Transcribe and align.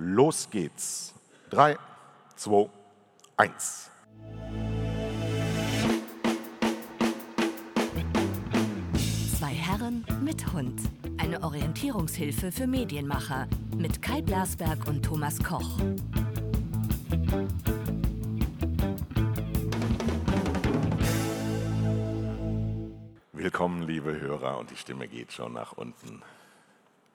Los 0.00 0.48
geht's. 0.48 1.12
Drei, 1.50 1.76
zwei, 2.36 2.70
eins. 3.36 3.90
Zwei 9.36 9.48
Herren 9.48 10.06
mit 10.22 10.52
Hund. 10.52 10.80
Eine 11.16 11.42
Orientierungshilfe 11.42 12.52
für 12.52 12.68
Medienmacher 12.68 13.48
mit 13.76 14.00
Kai 14.00 14.22
Blasberg 14.22 14.86
und 14.86 15.04
Thomas 15.04 15.42
Koch. 15.42 15.68
Willkommen, 23.32 23.82
liebe 23.82 24.20
Hörer, 24.20 24.58
und 24.58 24.70
die 24.70 24.76
Stimme 24.76 25.08
geht 25.08 25.32
schon 25.32 25.54
nach 25.54 25.72
unten. 25.72 26.22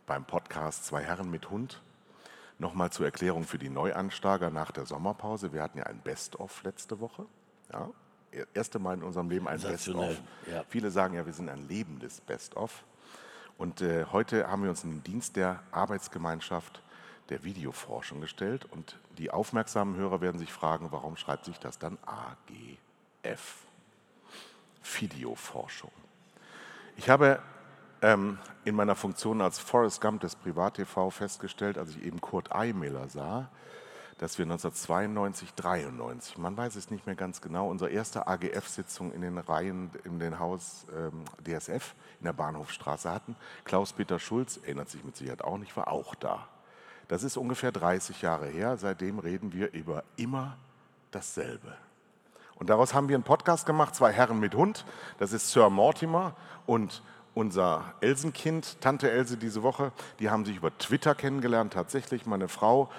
Beim 0.05 0.25
Podcast 0.25 0.83
Zwei 0.83 1.01
Herren 1.01 1.31
mit 1.31 1.49
Hund. 1.49 1.81
Nochmal 2.63 2.91
zur 2.91 3.05
Erklärung 3.05 3.43
für 3.43 3.57
die 3.57 3.67
Neuansteiger 3.67 4.49
nach 4.49 4.71
der 4.71 4.85
Sommerpause. 4.85 5.51
Wir 5.51 5.61
hatten 5.61 5.79
ja 5.79 5.83
ein 5.83 5.99
Best-of 5.99 6.63
letzte 6.63 7.01
Woche. 7.01 7.25
Ja, 7.73 7.89
erste 8.53 8.79
Mal 8.79 8.93
in 8.93 9.03
unserem 9.03 9.29
Leben 9.29 9.49
ein 9.49 9.59
Best-of. 9.59 10.21
Ja. 10.49 10.63
Viele 10.69 10.89
sagen 10.89 11.13
ja, 11.13 11.25
wir 11.25 11.33
sind 11.33 11.49
ein 11.49 11.67
lebendes 11.67 12.21
Best-of. 12.21 12.85
Und 13.57 13.81
äh, 13.81 14.05
heute 14.13 14.47
haben 14.47 14.63
wir 14.63 14.69
uns 14.69 14.85
in 14.85 14.91
den 14.91 15.03
Dienst 15.03 15.35
der 15.35 15.59
Arbeitsgemeinschaft 15.73 16.81
der 17.27 17.43
Videoforschung 17.43 18.21
gestellt. 18.21 18.63
Und 18.71 18.97
die 19.17 19.29
aufmerksamen 19.29 19.97
Hörer 19.97 20.21
werden 20.21 20.39
sich 20.39 20.53
fragen, 20.53 20.87
warum 20.93 21.17
schreibt 21.17 21.43
sich 21.43 21.59
das 21.59 21.79
dann 21.79 21.97
AGF? 22.05 23.57
Videoforschung. 24.83 25.91
Ich 26.95 27.09
habe 27.09 27.41
ähm, 28.03 28.37
in 28.65 28.75
meiner 28.75 28.95
Funktion 28.95 29.41
als 29.41 29.57
Forrest 29.57 30.01
Gump 30.01 30.21
des 30.21 30.35
Privat-TV 30.35 31.09
festgestellt, 31.09 31.77
als 31.77 31.91
ich 31.91 32.03
eben 32.03 32.21
Kurt 32.21 32.51
Eimiller 32.51 33.07
sah, 33.07 33.49
dass 34.19 34.37
wir 34.37 34.43
1992, 34.43 35.53
93, 35.53 36.37
man 36.37 36.55
weiß 36.55 36.75
es 36.75 36.91
nicht 36.91 37.07
mehr 37.07 37.15
ganz 37.15 37.41
genau, 37.41 37.69
unsere 37.69 37.89
erste 37.89 38.27
AGF-Sitzung 38.27 39.11
in 39.13 39.21
den 39.21 39.37
Reihen 39.37 39.89
in 40.03 40.19
den 40.19 40.37
Haus 40.37 40.85
ähm, 40.95 41.23
DSF 41.43 41.95
in 42.19 42.25
der 42.25 42.33
Bahnhofstraße 42.33 43.09
hatten. 43.09 43.35
Klaus-Peter 43.63 44.19
Schulz, 44.19 44.57
erinnert 44.57 44.89
sich 44.89 45.03
mit 45.03 45.15
Sicherheit 45.15 45.43
auch 45.43 45.57
nicht, 45.57 45.75
war 45.75 45.87
auch 45.87 46.13
da. 46.13 46.47
Das 47.07 47.23
ist 47.23 47.37
ungefähr 47.37 47.71
30 47.71 48.21
Jahre 48.21 48.47
her. 48.47 48.77
Seitdem 48.77 49.19
reden 49.19 49.53
wir 49.53 49.73
über 49.73 50.03
immer 50.17 50.57
dasselbe. 51.11 51.75
Und 52.55 52.69
daraus 52.69 52.93
haben 52.93 53.09
wir 53.09 53.15
einen 53.15 53.23
Podcast 53.23 53.65
gemacht, 53.65 53.95
zwei 53.95 54.11
Herren 54.11 54.39
mit 54.39 54.55
Hund. 54.55 54.85
Das 55.17 55.33
ist 55.33 55.51
Sir 55.51 55.69
Mortimer 55.69 56.35
und 56.65 57.01
unser 57.33 57.93
Elsenkind, 58.01 58.79
Tante 58.81 59.09
Else 59.09 59.37
diese 59.37 59.63
Woche. 59.63 59.91
Die 60.19 60.29
haben 60.29 60.45
sich 60.45 60.57
über 60.57 60.77
Twitter 60.77 61.15
kennengelernt. 61.15 61.73
Tatsächlich, 61.73 62.25
meine 62.25 62.47
Frau, 62.47 62.91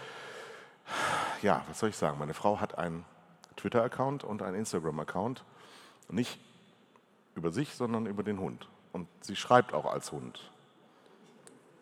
ja, 1.43 1.63
was 1.69 1.79
soll 1.79 1.91
ich 1.91 1.97
sagen? 1.97 2.19
Meine 2.19 2.35
Frau 2.35 2.61
hat 2.61 2.79
einen 2.79 3.05
Twitter-Account 3.57 4.25
und 4.25 4.43
einen 4.43 4.57
Instagram-Account. 4.57 5.45
Nicht 6.11 6.39
über 7.35 7.51
sich, 7.51 7.75
sondern 7.75 8.07
über 8.07 8.23
den 8.23 8.39
Hund. 8.41 8.69
Und 8.93 9.09
sie 9.21 9.37
schreibt 9.37 9.73
auch 9.73 9.87
als 9.87 10.13
Hund. 10.13 10.51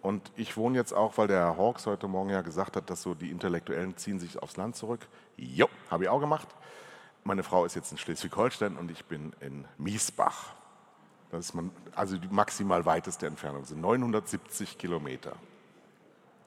Und 0.00 0.32
ich 0.36 0.56
wohne 0.56 0.76
jetzt 0.76 0.92
auch, 0.92 1.16
weil 1.16 1.28
der 1.28 1.38
Herr 1.38 1.56
Hawks 1.56 1.86
heute 1.86 2.08
Morgen 2.08 2.30
ja 2.30 2.42
gesagt 2.42 2.76
hat, 2.76 2.90
dass 2.90 3.02
so 3.02 3.14
die 3.14 3.30
Intellektuellen 3.30 3.96
ziehen 3.96 4.18
sich 4.18 4.42
aufs 4.42 4.56
Land 4.56 4.74
zurück. 4.76 5.06
Jo, 5.36 5.68
habe 5.90 6.04
ich 6.04 6.08
auch 6.10 6.20
gemacht. 6.20 6.48
Meine 7.24 7.44
Frau 7.44 7.64
ist 7.64 7.76
jetzt 7.76 7.92
in 7.92 7.98
Schleswig-Holstein 7.98 8.76
und 8.76 8.90
ich 8.90 9.04
bin 9.04 9.32
in 9.40 9.64
Miesbach. 9.78 10.54
Das 11.32 11.46
ist 11.46 11.54
man, 11.54 11.70
also 11.94 12.18
die 12.18 12.28
maximal 12.28 12.84
weiteste 12.84 13.26
Entfernung, 13.26 13.64
sind 13.64 13.80
970 13.80 14.76
Kilometer. 14.76 15.32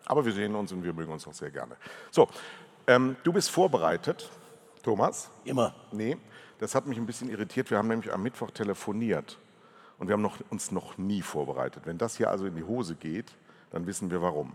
Aber 0.06 0.24
wir 0.24 0.32
sehen 0.32 0.54
uns 0.54 0.72
und 0.72 0.84
wir 0.84 0.94
mögen 0.94 1.12
uns 1.12 1.28
auch 1.28 1.34
sehr 1.34 1.50
gerne. 1.50 1.76
So, 2.12 2.30
ähm, 2.86 3.16
du 3.24 3.34
bist 3.34 3.50
vorbereitet, 3.50 4.30
Thomas? 4.84 5.32
Immer. 5.44 5.74
Nee, 5.92 6.18
das 6.60 6.76
hat 6.76 6.86
mich 6.86 7.00
ein 7.00 7.08
bisschen 7.08 7.30
irritiert. 7.30 7.72
Wir 7.72 7.80
haben 7.80 7.88
nämlich 7.88 8.14
am 8.14 8.22
Mittwoch 8.22 8.52
telefoniert 8.52 9.40
und 9.98 10.08
wir 10.08 10.14
haben 10.14 10.22
noch, 10.22 10.38
uns 10.52 10.72
noch 10.72 11.00
nie 11.00 11.24
vorbereitet. 11.24 11.82
Wenn 11.86 11.98
das 11.98 12.18
hier 12.18 12.30
also 12.30 12.46
in 12.46 12.56
die 12.56 12.64
Hose 12.64 12.94
geht, 12.94 13.34
dann 13.72 13.88
wissen 13.88 14.12
wir 14.12 14.22
warum. 14.22 14.54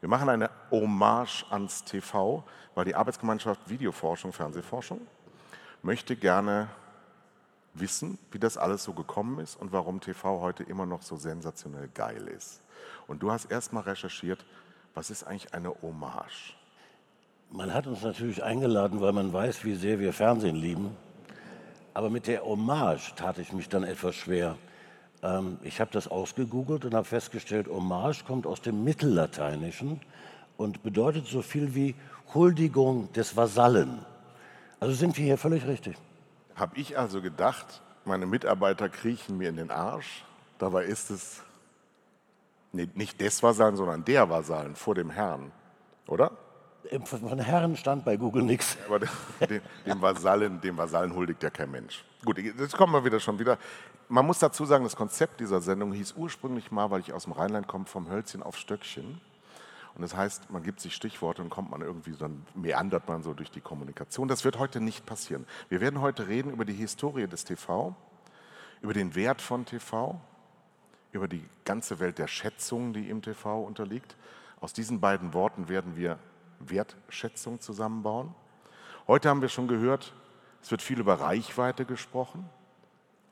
Wir 0.00 0.10
machen 0.10 0.28
eine 0.28 0.50
Hommage 0.70 1.46
ans 1.48 1.84
TV, 1.84 2.44
weil 2.74 2.84
die 2.84 2.94
Arbeitsgemeinschaft 2.94 3.70
Videoforschung, 3.70 4.34
Fernsehforschung 4.34 5.00
möchte 5.82 6.16
gerne 6.16 6.68
wissen, 7.74 8.18
wie 8.32 8.38
das 8.38 8.56
alles 8.56 8.84
so 8.84 8.92
gekommen 8.92 9.38
ist 9.38 9.56
und 9.56 9.72
warum 9.72 10.00
TV 10.00 10.40
heute 10.40 10.62
immer 10.62 10.86
noch 10.86 11.02
so 11.02 11.16
sensationell 11.16 11.88
geil 11.94 12.26
ist. 12.28 12.60
Und 13.06 13.22
du 13.22 13.30
hast 13.30 13.46
erstmal 13.46 13.84
recherchiert, 13.84 14.44
was 14.94 15.10
ist 15.10 15.24
eigentlich 15.24 15.54
eine 15.54 15.70
Hommage? 15.82 16.54
Man 17.50 17.74
hat 17.74 17.86
uns 17.86 18.02
natürlich 18.02 18.42
eingeladen, 18.42 19.00
weil 19.00 19.12
man 19.12 19.32
weiß, 19.32 19.64
wie 19.64 19.74
sehr 19.74 19.98
wir 19.98 20.12
Fernsehen 20.12 20.56
lieben. 20.56 20.96
Aber 21.94 22.10
mit 22.10 22.26
der 22.26 22.44
Hommage 22.44 23.14
tat 23.16 23.38
ich 23.38 23.52
mich 23.52 23.68
dann 23.68 23.82
etwas 23.82 24.14
schwer. 24.14 24.56
Ähm, 25.22 25.58
ich 25.62 25.80
habe 25.80 25.90
das 25.92 26.08
ausgegoogelt 26.08 26.84
und 26.84 26.94
habe 26.94 27.04
festgestellt, 27.04 27.68
Hommage 27.68 28.24
kommt 28.24 28.46
aus 28.46 28.60
dem 28.62 28.84
Mittellateinischen 28.84 30.00
und 30.56 30.82
bedeutet 30.82 31.26
so 31.26 31.42
viel 31.42 31.74
wie 31.74 31.94
Huldigung 32.34 33.12
des 33.12 33.36
Vasallen. 33.36 33.98
Also 34.78 34.94
sind 34.94 35.16
wir 35.16 35.24
hier 35.24 35.38
völlig 35.38 35.66
richtig. 35.66 35.96
Habe 36.60 36.76
ich 36.78 36.98
also 36.98 37.22
gedacht, 37.22 37.80
meine 38.04 38.26
Mitarbeiter 38.26 38.90
kriechen 38.90 39.38
mir 39.38 39.48
in 39.48 39.56
den 39.56 39.70
Arsch. 39.70 40.24
Dabei 40.58 40.84
ist 40.84 41.10
es 41.10 41.42
nicht 42.72 43.18
des 43.18 43.42
Vasallen, 43.42 43.76
sondern 43.76 44.04
der 44.04 44.28
Vasallen 44.28 44.76
vor 44.76 44.94
dem 44.94 45.08
Herrn, 45.08 45.52
oder? 46.06 46.32
Von 47.04 47.38
Herren 47.38 47.76
stand 47.78 48.04
bei 48.04 48.18
Google 48.18 48.42
nichts. 48.42 48.76
Aber 48.86 48.98
dem, 48.98 49.62
dem, 49.86 50.02
Vasallen, 50.02 50.60
dem 50.60 50.76
Vasallen 50.76 51.14
huldigt 51.14 51.42
ja 51.42 51.48
kein 51.48 51.70
Mensch. 51.70 52.04
Gut, 52.26 52.36
jetzt 52.38 52.76
kommen 52.76 52.92
wir 52.92 53.04
wieder 53.06 53.20
schon 53.20 53.38
wieder. 53.38 53.56
Man 54.08 54.26
muss 54.26 54.38
dazu 54.38 54.66
sagen, 54.66 54.84
das 54.84 54.96
Konzept 54.96 55.40
dieser 55.40 55.62
Sendung 55.62 55.92
hieß 55.92 56.12
ursprünglich 56.16 56.70
mal, 56.70 56.90
weil 56.90 57.00
ich 57.00 57.14
aus 57.14 57.24
dem 57.24 57.32
Rheinland 57.32 57.68
komme, 57.68 57.86
vom 57.86 58.10
Hölzchen 58.10 58.42
auf 58.42 58.58
Stöckchen. 58.58 59.20
Und 60.00 60.04
das 60.04 60.16
heißt, 60.16 60.50
man 60.50 60.62
gibt 60.62 60.80
sich 60.80 60.94
Stichworte 60.94 61.42
und 61.42 61.50
kommt 61.50 61.70
man 61.70 61.82
irgendwie, 61.82 62.12
dann 62.12 62.46
meandert 62.54 63.06
man 63.06 63.22
so 63.22 63.34
durch 63.34 63.50
die 63.50 63.60
Kommunikation. 63.60 64.28
Das 64.28 64.46
wird 64.46 64.58
heute 64.58 64.80
nicht 64.80 65.04
passieren. 65.04 65.44
Wir 65.68 65.82
werden 65.82 66.00
heute 66.00 66.26
reden 66.26 66.50
über 66.50 66.64
die 66.64 66.72
Historie 66.72 67.26
des 67.26 67.44
TV, 67.44 67.94
über 68.80 68.94
den 68.94 69.14
Wert 69.14 69.42
von 69.42 69.66
TV, 69.66 70.18
über 71.12 71.28
die 71.28 71.44
ganze 71.66 72.00
Welt 72.00 72.16
der 72.16 72.28
Schätzung, 72.28 72.94
die 72.94 73.10
im 73.10 73.20
TV 73.20 73.62
unterliegt. 73.62 74.16
Aus 74.62 74.72
diesen 74.72 75.00
beiden 75.00 75.34
Worten 75.34 75.68
werden 75.68 75.96
wir 75.96 76.18
Wertschätzung 76.60 77.60
zusammenbauen. 77.60 78.34
Heute 79.06 79.28
haben 79.28 79.42
wir 79.42 79.50
schon 79.50 79.68
gehört, 79.68 80.14
es 80.62 80.70
wird 80.70 80.80
viel 80.80 80.98
über 80.98 81.20
Reichweite 81.20 81.84
gesprochen 81.84 82.48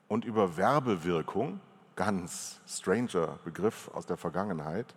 und 0.07 0.23
über 0.23 0.55
Werbewirkung, 0.55 1.61
ganz 1.95 2.61
stranger 2.67 3.39
Begriff 3.43 3.89
aus 3.91 4.05
der 4.05 4.17
Vergangenheit. 4.17 4.93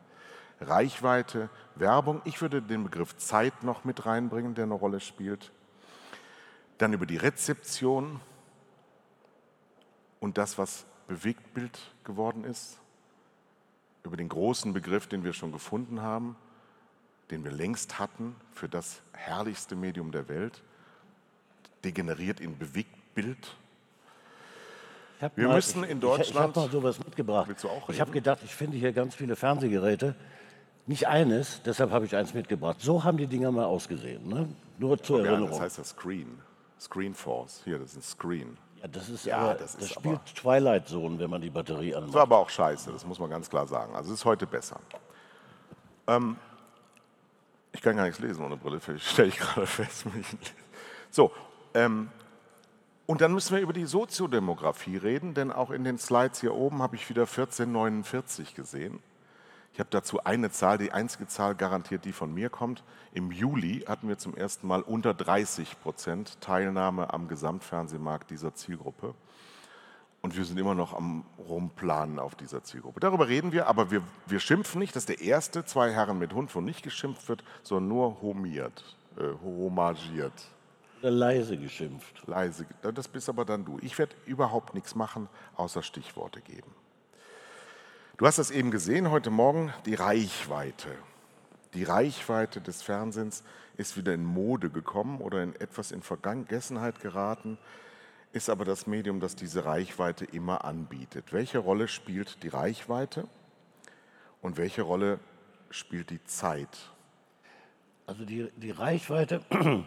Reichweite, 0.63 1.49
Werbung. 1.75 2.23
Ich 2.25 2.41
würde 2.41 2.63
den 2.63 2.85
Begriff 2.85 3.17
Zeit 3.17 3.63
noch 3.63 3.85
mit 3.85 4.07
reinbringen, 4.07 4.55
der 4.55 4.65
eine 4.65 4.75
Rolle 4.75 5.01
spielt. 5.01 5.53
Dann 6.79 6.93
über 6.93 7.07
die 7.07 7.17
Rezeption 7.17 8.21
und 10.21 10.39
das, 10.39 10.59
was 10.59 10.85
Bewegtbild 11.09 11.79
geworden 12.05 12.45
ist. 12.45 12.79
Über 14.05 14.17
den 14.17 14.29
großen 14.29 14.73
Begriff, 14.73 15.07
den 15.07 15.25
wir 15.25 15.33
schon 15.33 15.53
gefunden 15.53 16.01
haben, 16.03 16.37
den 17.31 17.45
wir 17.45 17.53
längst 17.53 17.99
hatten 17.99 18.35
für 18.53 18.69
das 18.69 19.01
herrlichste 19.13 19.77
Medium 19.77 20.11
der 20.13 20.29
Welt, 20.29 20.63
degeneriert 21.85 22.41
in 22.41 22.59
Bewegtbild. 22.59 23.57
Wir 25.37 25.49
müssen 25.49 25.85
in 25.85 25.85
ich, 25.85 25.91
Ich, 25.91 25.95
ich 25.95 26.01
Deutschland- 26.01 26.57
habe 26.57 26.61
mal 26.67 26.71
sowas 26.71 26.99
mitgebracht. 26.99 27.49
Ich 27.89 28.01
habe 28.01 28.11
gedacht, 28.11 28.41
ich 28.45 28.55
finde 28.55 28.77
hier 28.77 28.93
ganz 28.93 29.15
viele 29.15 29.37
Fernsehgeräte. 29.37 30.17
Nicht 30.87 31.07
eines, 31.07 31.63
deshalb 31.63 31.91
habe 31.93 32.05
ich 32.07 32.17
eins 32.17 32.35
mitgebracht. 32.35 32.79
So 32.81 33.05
haben 33.05 33.17
die 33.17 33.27
Dinger 33.29 33.53
mal 33.53 33.65
ausgesehen. 33.65 34.27
Ne? 34.29 34.49
Nur 34.79 35.01
zur 35.03 35.21
Ja, 35.21 35.27
Erinnerung. 35.27 35.51
das 35.51 35.61
heißt 35.61 35.79
das 35.79 35.89
Screen. 35.91 36.41
Screen 36.81 37.15
Force. 37.15 37.61
Hier, 37.65 37.79
das 37.79 37.91
ist 37.93 37.97
ein 37.99 38.03
Screen. 38.03 38.59
ja, 38.81 38.89
das 38.89 39.09
ist, 39.09 39.25
Ja, 39.27 39.37
aber, 39.39 39.55
das 39.55 39.75
das, 39.77 39.83
ist 39.85 39.93
spielt 39.93 40.21
Twilight 40.35 40.89
Zone, 40.89 41.19
wenn 41.21 41.31
man 41.31 41.41
die 41.41 41.51
Batterie 41.51 41.91
Das 41.91 41.99
anmacht. 41.99 42.15
war 42.15 42.23
aber 42.23 42.39
auch 42.39 42.51
scheiße, 42.51 42.91
das 42.91 43.07
muss 43.07 43.21
man 43.21 43.31
ganz 43.31 43.49
klar 43.49 43.67
sagen. 43.69 43.95
Also 43.95 44.13
es 44.13 44.21
ist 44.21 44.25
heute 44.25 44.47
besser. 44.49 44.81
Ähm, 46.09 46.37
ich 47.71 47.81
kann 47.81 47.97
gar 47.97 48.05
nichts 48.05 48.19
lesen 48.19 48.45
ohne 48.45 48.57
Brille, 48.57 48.81
stelle 48.99 49.29
ich 49.29 49.39
gerade 49.39 49.67
fest. 49.69 50.05
So, 51.11 51.31
ähm, 51.75 52.09
und 53.07 53.21
dann 53.21 53.33
müssen 53.33 53.55
wir 53.55 53.63
über 53.63 53.73
die 53.73 53.85
Soziodemografie 53.87 54.97
reden, 54.97 55.35
denn 55.35 55.53
auch 55.53 55.71
in 55.71 55.85
den 55.85 55.99
Slides 55.99 56.41
hier 56.41 56.55
oben 56.55 56.83
habe 56.83 56.97
ich 56.97 57.09
wieder 57.09 57.23
1449 57.23 58.55
gesehen. 58.57 58.99
Ich 59.73 59.81
habe 59.81 59.89
dazu 59.91 60.23
eine 60.25 60.51
Zahl, 60.51 60.77
die 60.77 60.93
einzige 60.93 61.27
Zahl 61.27 61.55
garantiert, 61.55 62.05
die 62.05 62.13
von 62.13 62.33
mir 62.33 62.51
kommt. 62.51 62.85
Im 63.15 63.31
Juli 63.31 63.85
hatten 63.89 64.07
wir 64.07 64.19
zum 64.19 64.35
ersten 64.37 64.67
Mal 64.67 64.83
unter 64.83 65.15
30 65.15 65.81
Prozent 65.81 66.39
Teilnahme 66.43 67.13
am 67.13 67.27
Gesamtfernsehmarkt 67.27 68.31
dieser 68.31 68.55
Zielgruppe. 68.55 69.15
Und 70.21 70.37
wir 70.37 70.45
sind 70.45 70.59
immer 70.59 70.75
noch 70.75 70.93
am 70.93 71.25
Rumplanen 71.39 72.19
auf 72.19 72.35
dieser 72.35 72.63
Zielgruppe. 72.63 73.01
Darüber 73.01 73.29
reden 73.29 73.51
wir, 73.51 73.67
aber 73.67 73.91
wir, 73.91 74.03
wir 74.27 74.41
schimpfen 74.41 74.79
nicht. 74.79 74.95
Das 74.95 75.03
ist 75.03 75.09
der 75.09 75.21
erste 75.21 75.65
Zwei 75.65 75.91
Herren 75.91 76.19
mit 76.19 76.35
Hund, 76.35 76.55
wo 76.55 76.61
nicht 76.61 76.83
geschimpft 76.83 77.29
wird, 77.29 77.43
sondern 77.63 77.89
nur 77.89 78.21
homiert, 78.21 78.97
äh, 79.17 79.33
homagiert. 79.43 80.35
Leise 81.01 81.57
geschimpft. 81.57 82.23
Leise, 82.27 82.67
das 82.83 83.09
bist 83.09 83.29
aber 83.29 83.45
dann 83.45 83.65
du. 83.65 83.79
Ich 83.83 83.99
werde 83.99 84.15
überhaupt 84.27 84.75
nichts 84.75 84.95
machen, 84.95 85.29
außer 85.57 85.83
Stichworte 85.83 86.41
geben. 86.41 86.73
Du 88.17 88.27
hast 88.27 88.39
das 88.39 88.51
eben 88.51 88.71
gesehen 88.71 89.11
heute 89.11 89.31
Morgen, 89.31 89.73
die 89.87 89.95
Reichweite. 89.95 90.91
Die 91.75 91.85
Reichweite 91.85 92.61
des 92.61 92.83
Fernsehens 92.83 93.43
ist 93.77 93.97
wieder 93.97 94.13
in 94.13 94.25
Mode 94.25 94.71
gekommen 94.71 95.21
oder 95.21 95.43
in 95.43 95.55
etwas 95.57 95.93
in 95.93 96.03
Vergessenheit 96.03 97.01
geraten 97.01 97.59
ist 98.33 98.49
aber 98.49 98.65
das 98.65 98.87
Medium, 98.87 99.21
das 99.21 99.37
diese 99.37 99.65
Reichweite 99.65 100.25
immer 100.25 100.65
anbietet. 100.65 101.33
Welche 101.33 101.59
Rolle 101.59 101.89
spielt 101.89 102.43
die 102.43 102.49
Reichweite 102.49 103.29
und 104.41 104.57
welche 104.57 104.83
Rolle 104.83 105.19
spielt 105.71 106.11
die 106.11 106.23
Zeit? 106.25 106.91
Also 108.07 108.25
die, 108.25 108.51
die 108.57 108.71
Reichweite, 108.71 109.43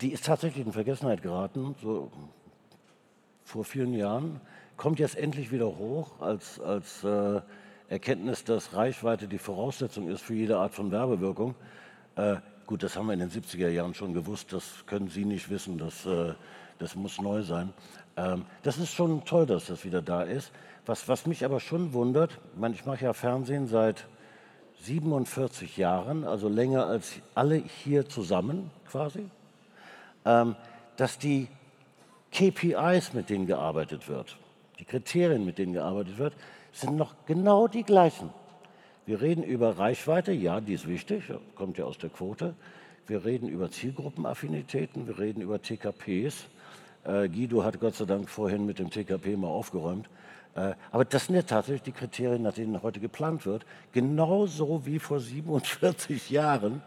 die 0.00 0.12
ist 0.12 0.26
tatsächlich 0.26 0.66
in 0.66 0.72
Vergessenheit 0.72 1.22
geraten, 1.22 1.74
so 1.80 2.10
vor 3.44 3.64
vielen 3.64 3.94
Jahren, 3.94 4.40
kommt 4.76 4.98
jetzt 4.98 5.16
endlich 5.16 5.50
wieder 5.52 5.66
hoch 5.66 6.20
als, 6.20 6.60
als 6.60 7.04
äh, 7.04 7.40
Erkenntnis, 7.88 8.44
dass 8.44 8.74
Reichweite 8.74 9.28
die 9.28 9.38
Voraussetzung 9.38 10.08
ist 10.08 10.22
für 10.22 10.34
jede 10.34 10.58
Art 10.58 10.74
von 10.74 10.90
Werbewirkung. 10.90 11.54
Äh, 12.16 12.36
gut, 12.66 12.82
das 12.82 12.96
haben 12.96 13.06
wir 13.06 13.14
in 13.14 13.20
den 13.20 13.30
70er 13.30 13.68
Jahren 13.68 13.94
schon 13.94 14.12
gewusst, 14.12 14.52
das 14.52 14.84
können 14.86 15.08
Sie 15.08 15.24
nicht 15.24 15.50
wissen, 15.50 15.78
dass 15.78 16.04
äh, 16.06 16.34
das 16.78 16.94
muss 16.94 17.20
neu 17.20 17.42
sein. 17.42 17.72
Ähm, 18.16 18.44
das 18.62 18.78
ist 18.78 18.92
schon 18.92 19.24
toll, 19.24 19.46
dass 19.46 19.66
das 19.66 19.84
wieder 19.84 20.02
da 20.02 20.22
ist. 20.22 20.52
Was, 20.84 21.08
was 21.08 21.26
mich 21.26 21.44
aber 21.44 21.60
schon 21.60 21.92
wundert, 21.92 22.38
ich, 22.52 22.60
meine, 22.60 22.74
ich 22.74 22.84
mache 22.84 23.04
ja 23.04 23.12
Fernsehen 23.12 23.66
seit 23.66 24.06
47 24.82 25.76
Jahren, 25.76 26.24
also 26.24 26.48
länger 26.48 26.86
als 26.86 27.12
alle 27.34 27.56
hier 27.56 28.08
zusammen 28.08 28.70
quasi, 28.88 29.28
ähm, 30.24 30.54
dass 30.96 31.18
die 31.18 31.48
KPIs, 32.32 33.14
mit 33.14 33.30
denen 33.30 33.46
gearbeitet 33.46 34.08
wird, 34.08 34.36
die 34.78 34.84
Kriterien, 34.84 35.44
mit 35.44 35.58
denen 35.58 35.72
gearbeitet 35.72 36.18
wird, 36.18 36.34
sind 36.72 36.96
noch 36.96 37.14
genau 37.26 37.68
die 37.68 37.82
gleichen. 37.82 38.30
Wir 39.06 39.20
reden 39.20 39.44
über 39.44 39.78
Reichweite, 39.78 40.32
ja, 40.32 40.60
die 40.60 40.74
ist 40.74 40.88
wichtig, 40.88 41.24
kommt 41.54 41.78
ja 41.78 41.84
aus 41.84 41.98
der 41.98 42.10
Quote. 42.10 42.54
Wir 43.06 43.24
reden 43.24 43.48
über 43.48 43.70
Zielgruppenaffinitäten, 43.70 45.06
wir 45.06 45.18
reden 45.18 45.40
über 45.40 45.62
TKPs, 45.62 46.46
äh, 47.06 47.28
Guido 47.28 47.62
hat 47.62 47.78
Gott 47.78 47.94
sei 47.94 48.04
Dank 48.04 48.28
vorhin 48.28 48.66
mit 48.66 48.78
dem 48.78 48.90
TKP 48.90 49.36
mal 49.36 49.48
aufgeräumt. 49.48 50.08
Äh, 50.54 50.74
aber 50.90 51.04
das 51.04 51.26
sind 51.26 51.36
ja 51.36 51.42
tatsächlich 51.42 51.82
die 51.82 51.92
Kriterien, 51.92 52.42
nach 52.42 52.54
denen 52.54 52.82
heute 52.82 52.98
geplant 52.98 53.46
wird. 53.46 53.64
Genauso 53.92 54.84
wie 54.86 54.98
vor 54.98 55.20
47 55.20 56.30
Jahren. 56.30 56.82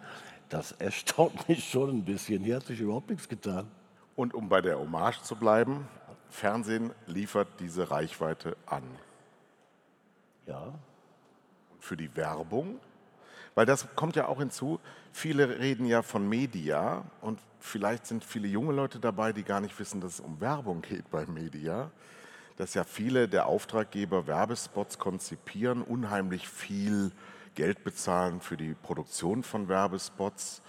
Das 0.50 0.74
erstaunt 0.74 1.48
mich 1.48 1.70
schon 1.70 1.90
ein 1.90 2.04
bisschen. 2.04 2.44
Hier 2.44 2.58
hat 2.58 2.66
sich 2.66 2.82
überhaupt 2.82 3.10
nichts 3.10 3.30
getan. 3.30 3.68
Und 4.16 4.34
um 4.34 4.50
bei 4.50 4.62
der 4.62 4.78
Hommage 4.80 5.22
zu 5.22 5.36
bleiben, 5.36 5.88
Fernsehen 6.30 6.92
liefert 7.08 7.48
diese 7.60 7.92
Reichweite 7.92 8.56
an. 8.66 8.84
Ja. 10.46 10.74
Und 11.72 11.84
für 11.84 11.98
die 11.98 12.16
Werbung, 12.16 12.80
weil 13.56 13.66
das 13.66 13.88
kommt 13.96 14.16
ja 14.16 14.28
auch 14.28 14.40
hinzu, 14.40 14.80
viele 15.12 15.60
reden 15.60 15.86
ja 15.86 16.02
von 16.02 16.28
Media 16.28 17.04
und 17.22 17.40
vielleicht 17.60 18.06
sind 18.06 18.24
viele 18.24 18.48
junge 18.48 18.74
Leute 18.74 19.00
dabei, 19.00 19.34
die 19.34 19.44
gar 19.44 19.60
nicht 19.60 19.78
wissen, 19.80 20.02
dass 20.02 20.14
es 20.14 20.20
um 20.20 20.40
Werbung 20.40 20.82
geht 20.82 21.10
bei 21.12 21.26
Media. 21.26 21.92
Dass 22.58 22.74
ja 22.74 22.84
viele 22.84 23.28
der 23.28 23.48
Auftraggeber 23.48 24.28
Werbespots 24.28 25.00
konzipieren, 25.00 25.82
unheimlich 25.82 26.48
viel 26.48 27.12
Geld 27.56 27.84
bezahlen 27.84 28.42
für 28.42 28.58
die 28.58 28.74
Produktion 28.74 29.44
von 29.44 29.68
Werbespots, 29.68 30.62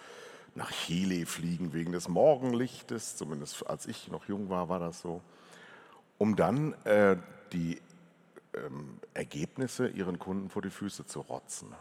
nach 0.55 0.73
Chile 0.73 1.27
fliegen 1.27 1.73
wegen 1.73 1.93
des 1.93 2.09
Morgenlichtes, 2.09 3.17
zumindest 3.17 3.67
als 3.67 3.87
ich 3.87 4.09
noch 4.09 4.29
jung 4.29 4.51
war, 4.51 4.69
war 4.69 4.81
das 4.81 5.01
so, 5.01 5.21
um 6.21 6.37
dann 6.37 6.75
äh, 6.85 7.17
die 7.53 7.81
ähm, 8.55 9.01
Ergebnisse 9.15 9.89
ihren 9.89 10.21
Kunden 10.21 10.51
vor 10.51 10.63
die 10.63 10.71
Füße 10.71 11.07
zu 11.07 11.21
rotzen. 11.21 11.75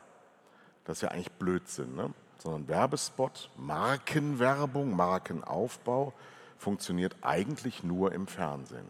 Das 0.86 0.98
ist 0.98 1.02
ja 1.04 1.10
eigentlich 1.10 1.32
Blödsinn. 1.34 1.96
Ne? 1.96 2.14
sondern 2.40 2.68
Werbespot, 2.68 3.50
Markenwerbung, 3.58 4.96
Markenaufbau 4.96 6.14
funktioniert 6.58 7.16
eigentlich 7.22 7.84
nur 7.84 8.12
im 8.12 8.28
Fernsehen. 8.28 8.88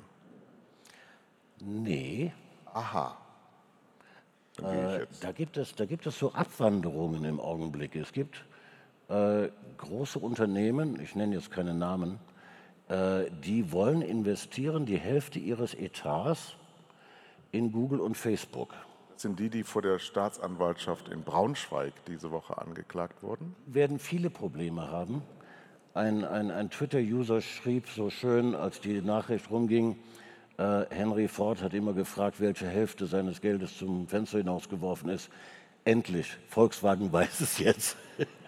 Nee. 1.60 2.32
Aha. 2.66 3.18
Äh, 4.62 5.06
da, 5.22 5.32
gibt 5.32 5.58
es, 5.58 5.76
da 5.76 5.86
gibt 5.86 6.06
es 6.06 6.18
so 6.18 6.34
Abwanderungen 6.34 7.26
im 7.26 7.40
Augenblick. 7.40 7.96
Es 7.96 8.12
gibt 8.12 8.46
äh, 9.10 9.50
große 9.78 10.20
Unternehmen, 10.20 11.00
ich 11.00 11.16
nenne 11.16 11.36
jetzt 11.36 11.52
keine 11.52 11.74
Namen, 11.74 12.20
die 12.90 13.72
wollen 13.72 14.02
investieren 14.02 14.88
die 14.88 14.98
Hälfte 14.98 15.38
ihres 15.38 15.76
Etats 15.76 16.56
in 17.52 17.72
Google 17.72 18.00
und 18.00 18.18
Facebook 18.18 18.74
sind 19.20 19.40
die, 19.40 19.50
die 19.50 19.64
vor 19.64 19.82
der 19.82 20.00
Staatsanwaltschaft 20.00 21.10
in 21.10 21.24
Braunschweig 21.24 21.94
diese 22.08 22.32
Woche 22.32 22.58
angeklagt 22.58 23.22
wurden? 23.22 23.56
Werden 23.66 24.00
viele 24.00 24.30
Probleme 24.30 24.90
haben. 24.90 25.22
Ein, 25.94 26.24
ein, 26.24 26.52
ein 26.52 26.70
Twitter-User 26.70 27.42
schrieb 27.42 27.90
so 27.90 28.10
schön, 28.10 28.56
als 28.56 28.80
die 28.80 29.02
Nachricht 29.02 29.50
rumging, 29.52 29.98
äh, 30.58 30.86
Henry 30.90 31.28
Ford 31.28 31.62
hat 31.62 31.74
immer 31.74 31.94
gefragt, 31.94 32.40
welche 32.40 32.68
Hälfte 32.68 33.08
seines 33.08 33.42
Geldes 33.42 33.78
zum 33.78 34.08
Fenster 34.08 34.38
hinausgeworfen 34.38 35.10
ist. 35.10 35.30
Endlich, 35.84 36.38
Volkswagen 36.48 37.12
weiß 37.12 37.42
es 37.42 37.60
jetzt. 37.60 37.98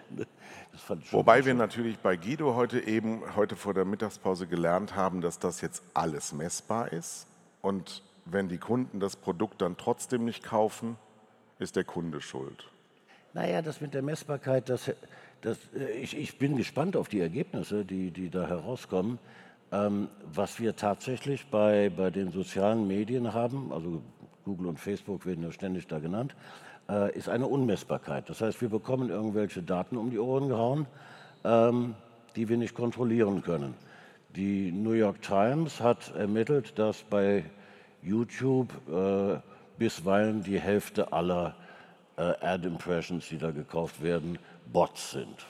Wobei 1.10 1.44
wir 1.44 1.54
natürlich 1.54 1.98
bei 1.98 2.16
Guido 2.16 2.54
heute 2.54 2.80
eben, 2.80 3.22
heute 3.36 3.56
vor 3.56 3.74
der 3.74 3.84
Mittagspause 3.84 4.46
gelernt 4.46 4.96
haben, 4.96 5.20
dass 5.20 5.38
das 5.38 5.60
jetzt 5.60 5.82
alles 5.94 6.32
messbar 6.32 6.92
ist 6.92 7.26
und 7.60 8.02
wenn 8.24 8.48
die 8.48 8.58
Kunden 8.58 9.00
das 9.00 9.16
Produkt 9.16 9.62
dann 9.62 9.76
trotzdem 9.76 10.24
nicht 10.24 10.42
kaufen, 10.42 10.96
ist 11.58 11.76
der 11.76 11.84
Kunde 11.84 12.20
schuld. 12.20 12.68
Naja, 13.34 13.62
das 13.62 13.80
mit 13.80 13.94
der 13.94 14.02
Messbarkeit, 14.02 14.68
das, 14.68 14.90
das, 15.40 15.58
äh, 15.74 15.90
ich, 15.92 16.16
ich, 16.16 16.38
bin 16.38 16.56
gespannt 16.56 16.96
auf 16.96 17.08
die 17.08 17.20
Ergebnisse, 17.20 17.84
die, 17.84 18.10
die 18.10 18.30
da 18.30 18.46
herauskommen. 18.46 19.18
Ähm, 19.70 20.08
was 20.30 20.60
wir 20.60 20.76
tatsächlich 20.76 21.46
bei, 21.46 21.90
bei 21.90 22.10
den 22.10 22.30
sozialen 22.30 22.86
Medien 22.86 23.32
haben, 23.32 23.72
also 23.72 24.02
Google 24.44 24.66
und 24.66 24.78
Facebook 24.78 25.24
werden 25.24 25.42
ja 25.44 25.52
ständig 25.52 25.86
da 25.86 25.98
genannt, 25.98 26.34
äh, 26.88 27.16
ist 27.16 27.28
eine 27.28 27.46
Unmessbarkeit. 27.46 28.28
Das 28.28 28.40
heißt, 28.40 28.60
wir 28.60 28.68
bekommen 28.68 29.10
irgendwelche 29.10 29.62
Daten 29.62 29.96
um 29.96 30.10
die 30.10 30.18
Ohren 30.18 30.48
gehauen, 30.48 30.86
ähm, 31.44 31.94
die 32.36 32.48
wir 32.48 32.56
nicht 32.56 32.74
kontrollieren 32.74 33.42
können. 33.42 33.74
Die 34.36 34.72
New 34.72 34.92
York 34.92 35.20
Times 35.20 35.80
hat 35.80 36.14
ermittelt, 36.16 36.78
dass 36.78 37.02
bei 37.02 37.44
YouTube 38.02 38.72
äh, 38.90 39.38
bisweilen 39.78 40.42
die 40.42 40.58
Hälfte 40.58 41.12
aller 41.12 41.54
äh, 42.16 42.32
Ad-Impressions, 42.40 43.28
die 43.28 43.38
da 43.38 43.50
gekauft 43.50 44.02
werden, 44.02 44.38
Bots 44.72 45.12
sind. 45.12 45.46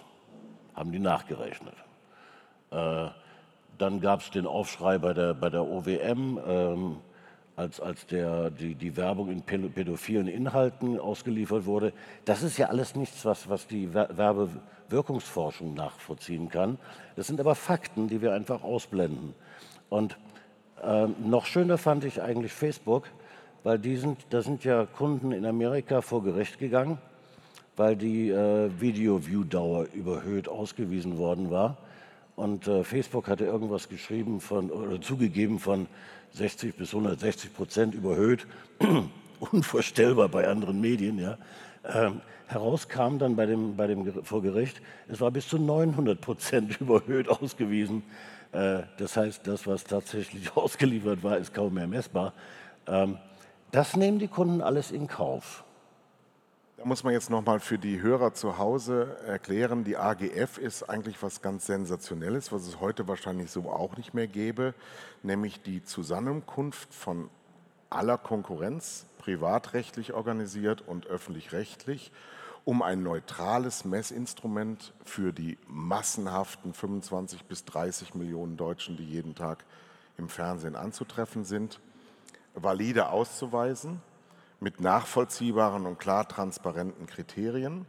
Haben 0.75 0.93
die 0.93 0.99
nachgerechnet. 0.99 1.75
Äh, 2.71 3.09
dann 3.79 4.01
gab 4.01 4.21
es 4.21 4.31
den 4.31 4.47
Aufschrei 4.47 4.99
bei 4.99 5.13
der, 5.13 5.35
bei 5.35 5.51
der 5.51 5.63
OWM, 5.63 6.41
ähm, 6.47 6.97
als, 7.57 7.81
als 7.81 8.07
der, 8.07 8.51
die, 8.51 8.75
die 8.75 8.97
Werbung 8.97 9.31
in 9.31 9.43
pädophilen 9.43 10.29
Inhalten 10.29 10.99
ausgeliefert 10.99 11.67
wurde. 11.67 11.93
Das 12.25 12.43
ist 12.43 12.57
ja 12.59 12.69
alles 12.69 12.97
nichts, 12.97 13.25
was, 13.25 13.49
was 13.49 13.67
die 13.67 13.93
Werbewirkungsforschung 13.93 15.75
nachvollziehen 15.75 16.49
kann. 16.49 16.79
Das 17.17 17.27
sind 17.27 17.41
aber 17.41 17.55
Fakten, 17.55 18.09
die 18.09 18.23
wir 18.23 18.33
einfach 18.33 18.63
ausblenden. 18.63 19.35
Und 19.91 20.17
ähm, 20.83 21.15
noch 21.25 21.47
schöner 21.47 21.79
fand 21.79 22.05
ich 22.05 22.23
eigentlich 22.23 22.53
Facebook, 22.53 23.05
weil 23.63 23.79
die 23.79 23.97
sind, 23.97 24.19
da 24.31 24.43
sind 24.43 24.65
ja 24.65 24.87
Kunden 24.87 25.33
in 25.33 25.45
Amerika 25.45 26.01
vor 26.01 26.25
Gericht 26.25 26.59
gegangen, 26.59 26.99
weil 27.77 27.97
die 27.97 28.31
äh, 28.31 28.71
Video-View-Dauer 28.81 29.87
überhöht 29.93 30.49
ausgewiesen 30.49 31.19
worden 31.19 31.51
war. 31.51 31.77
Und 32.35 32.67
äh, 32.67 32.83
Facebook 32.83 33.29
hatte 33.29 33.45
irgendwas 33.45 33.89
geschrieben 33.89 34.41
von, 34.41 34.71
oder 34.71 35.01
zugegeben 35.01 35.59
von 35.59 35.87
60 36.35 36.77
bis 36.77 36.91
160 36.91 37.55
Prozent 37.55 37.95
überhöht. 37.95 38.47
Unvorstellbar 39.41 40.29
bei 40.29 40.47
anderen 40.47 40.81
Medien, 40.81 41.19
ja. 41.19 41.37
Ähm, 41.85 42.21
herauskam 42.47 43.19
dann 43.19 43.35
bei 43.35 43.47
dem, 43.47 43.77
bei 43.77 43.87
dem 43.87 44.25
vor 44.25 44.43
Gericht, 44.43 44.81
es 45.09 45.21
war 45.21 45.31
bis 45.31 45.49
zu 45.49 45.59
900 45.59 46.21
Prozent 46.21 46.77
überhöht 46.81 47.29
ausgewiesen. 47.29 48.03
Äh, 48.53 48.83
das 48.99 49.17
heißt, 49.17 49.47
das, 49.47 49.67
was 49.67 49.85
tatsächlich 49.85 50.57
ausgeliefert 50.57 51.23
war, 51.23 51.39
ist 51.39 51.53
kaum 51.55 51.75
mehr 51.75 51.87
messbar. 51.87 52.35
Ähm, 52.87 53.19
das 53.71 53.97
nehmen 53.97 54.19
die 54.19 54.29
Kunden 54.29 54.61
alles 54.61 54.91
in 54.91 55.07
Kauf. 55.07 55.65
Da 56.83 56.89
muss 56.89 57.05
man 57.05 57.13
jetzt 57.13 57.31
nochmal 57.31 57.61
für 57.61 57.79
die 57.79 58.03
Hörer 58.03 58.35
zu 58.35 58.59
Hause 58.59 59.17
erklären, 59.25 59.85
die 59.85 59.97
AGF 59.97 60.59
ist 60.59 60.83
eigentlich 60.83 61.23
was 61.23 61.41
ganz 61.41 61.67
Sensationelles, 61.67 62.51
was 62.51 62.67
es 62.67 62.81
heute 62.81 63.07
wahrscheinlich 63.07 63.53
so 63.53 63.71
auch 63.71 63.97
nicht 63.97 64.15
mehr 64.15 64.27
gäbe, 64.27 64.75
nämlich 65.23 65.63
die 65.63 65.85
Zusammenkunft 65.85 66.93
von 66.93 67.31
aller 67.89 68.19
Konkurrenz, 68.19 69.07
privatrechtlich 69.19 70.13
organisiert 70.13 70.83
und 70.85 71.07
öffentlich-rechtlich, 71.07 72.11
um 72.65 72.83
ein 72.83 73.05
neutrales 73.05 73.85
Messinstrument 73.85 74.93
für 75.05 75.33
die 75.33 75.59
massenhaften 75.69 76.75
25 76.75 77.45
bis 77.45 77.65
30 77.65 78.17
Millionen 78.17 78.57
Deutschen, 78.57 78.97
die 78.97 79.07
jeden 79.07 79.37
Tag 79.37 79.65
im 80.19 80.29
Fernsehen 80.29 80.75
anzutreffen 80.75 81.45
sind, 81.45 81.79
valide 82.57 83.11
auszuweisen 83.11 84.03
mit 84.63 84.81
nachvollziehbaren 84.81 85.87
und 85.87 85.99
klar 85.99 86.29
transparenten 86.29 87.07
Kriterien. 87.07 87.85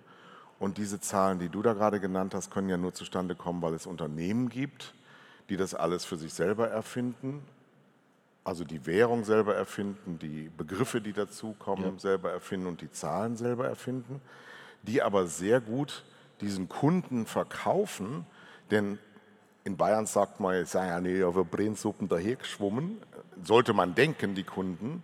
Und 0.57 0.79
diese 0.79 0.99
Zahlen, 0.99 1.37
die 1.37 1.49
du 1.49 1.61
da 1.61 1.73
gerade 1.73 1.99
genannt 1.99 2.33
hast, 2.33 2.49
können 2.49 2.67
ja 2.67 2.77
nur 2.77 2.93
zustande 2.93 3.35
kommen, 3.35 3.61
weil 3.61 3.75
es 3.75 3.85
Unternehmen 3.85 4.49
gibt, 4.49 4.95
die 5.49 5.57
das 5.57 5.75
alles 5.75 6.03
für 6.03 6.17
sich 6.17 6.33
selber 6.33 6.69
erfinden, 6.69 7.43
also 8.43 8.63
die 8.63 8.85
Währung 8.85 9.23
selber 9.23 9.55
erfinden, 9.55 10.17
die 10.19 10.49
Begriffe, 10.57 10.99
die 10.99 11.13
dazukommen, 11.13 11.93
ja. 11.93 11.99
selber 11.99 12.31
erfinden 12.31 12.67
und 12.67 12.81
die 12.81 12.91
Zahlen 12.91 13.37
selber 13.37 13.67
erfinden, 13.67 14.19
die 14.81 15.01
aber 15.01 15.27
sehr 15.27 15.61
gut 15.61 16.03
diesen 16.41 16.67
Kunden 16.67 17.25
verkaufen, 17.25 18.25
denn 18.71 18.97
in 19.63 19.77
Bayern 19.77 20.07
sagt 20.07 20.39
man, 20.39 20.55
es 20.55 20.71
sei 20.71 20.87
ja 20.87 20.99
nicht 20.99 21.19
über 21.19 21.45
Brennsuppen 21.45 22.09
dahergeschwommen, 22.09 22.97
sollte 23.43 23.73
man 23.73 23.95
denken, 23.95 24.35
die 24.35 24.43
Kunden, 24.43 25.03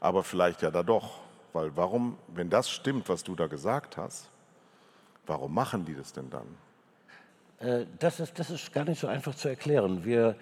aber 0.00 0.22
vielleicht 0.22 0.62
ja 0.62 0.70
da 0.70 0.82
doch. 0.82 1.20
Weil 1.52 1.76
warum, 1.76 2.16
wenn 2.28 2.48
das 2.48 2.70
stimmt, 2.70 3.08
was 3.08 3.22
du 3.22 3.34
da 3.34 3.46
gesagt 3.46 3.96
hast, 3.96 4.28
warum 5.26 5.54
machen 5.54 5.84
die 5.84 5.94
das 5.94 6.12
denn 6.12 6.30
dann? 6.30 6.46
Äh, 7.58 7.86
das, 7.98 8.20
ist, 8.20 8.38
das 8.38 8.50
ist 8.50 8.72
gar 8.72 8.84
nicht 8.84 9.00
so 9.00 9.06
einfach 9.06 9.34
zu 9.34 9.48
erklären. 9.48 10.04
Wir, 10.04 10.36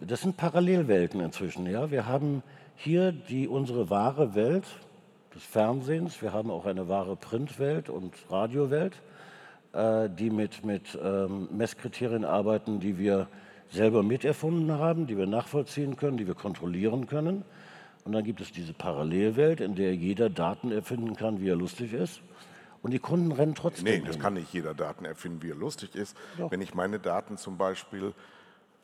das 0.00 0.20
sind 0.22 0.36
Parallelwelten 0.36 1.20
inzwischen. 1.20 1.66
Ja? 1.66 1.90
Wir 1.90 2.06
haben 2.06 2.42
hier 2.76 3.12
die, 3.12 3.48
unsere 3.48 3.90
wahre 3.90 4.34
Welt 4.34 4.64
des 5.34 5.44
Fernsehens, 5.44 6.22
wir 6.22 6.32
haben 6.32 6.50
auch 6.50 6.66
eine 6.66 6.88
wahre 6.88 7.16
Printwelt 7.16 7.88
und 7.88 8.14
Radiowelt, 8.30 8.94
äh, 9.72 10.08
die 10.10 10.30
mit, 10.30 10.64
mit 10.64 10.98
ähm, 11.02 11.48
Messkriterien 11.52 12.24
arbeiten, 12.24 12.80
die 12.80 12.98
wir 12.98 13.28
selber 13.70 14.02
miterfunden 14.02 14.72
haben, 14.72 15.06
die 15.06 15.16
wir 15.16 15.26
nachvollziehen 15.26 15.96
können, 15.96 16.16
die 16.16 16.26
wir 16.26 16.34
kontrollieren 16.34 17.06
können. 17.06 17.44
Und 18.10 18.14
dann 18.14 18.24
gibt 18.24 18.40
es 18.40 18.50
diese 18.50 18.72
Parallelwelt, 18.72 19.60
in 19.60 19.76
der 19.76 19.94
jeder 19.94 20.28
Daten 20.28 20.72
erfinden 20.72 21.14
kann, 21.14 21.40
wie 21.40 21.48
er 21.48 21.54
lustig 21.54 21.92
ist. 21.92 22.20
Und 22.82 22.90
die 22.90 22.98
Kunden 22.98 23.30
rennen 23.30 23.54
trotzdem. 23.54 23.84
Nee, 23.84 24.00
das 24.00 24.16
hin. 24.16 24.22
kann 24.22 24.34
nicht 24.34 24.52
jeder 24.52 24.74
Daten 24.74 25.04
erfinden, 25.04 25.42
wie 25.42 25.50
er 25.50 25.54
lustig 25.54 25.94
ist. 25.94 26.16
Doch. 26.36 26.50
Wenn 26.50 26.60
ich 26.60 26.74
meine 26.74 26.98
Daten 26.98 27.36
zum 27.36 27.56
Beispiel 27.56 28.12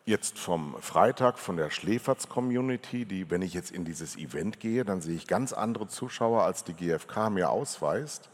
jetzt 0.05 0.39
vom 0.39 0.77
Freitag 0.81 1.41
von 1.41 1.57
der 1.57 1.71
Schläferz-Community, 1.71 3.05
die, 3.05 3.29
wenn 3.29 3.43
ich 3.43 3.53
jetzt 3.53 3.73
in 3.73 3.85
dieses 3.85 4.17
Event 4.17 4.61
gehe, 4.61 4.85
dann 4.85 5.01
sehe 5.01 5.17
ich 5.17 5.27
ganz 5.27 5.53
andere 5.53 5.89
Zuschauer, 5.89 6.45
als 6.45 6.63
die 6.63 6.75
GfK 6.75 7.29
mir 7.29 7.51
ausweist, 7.51 8.31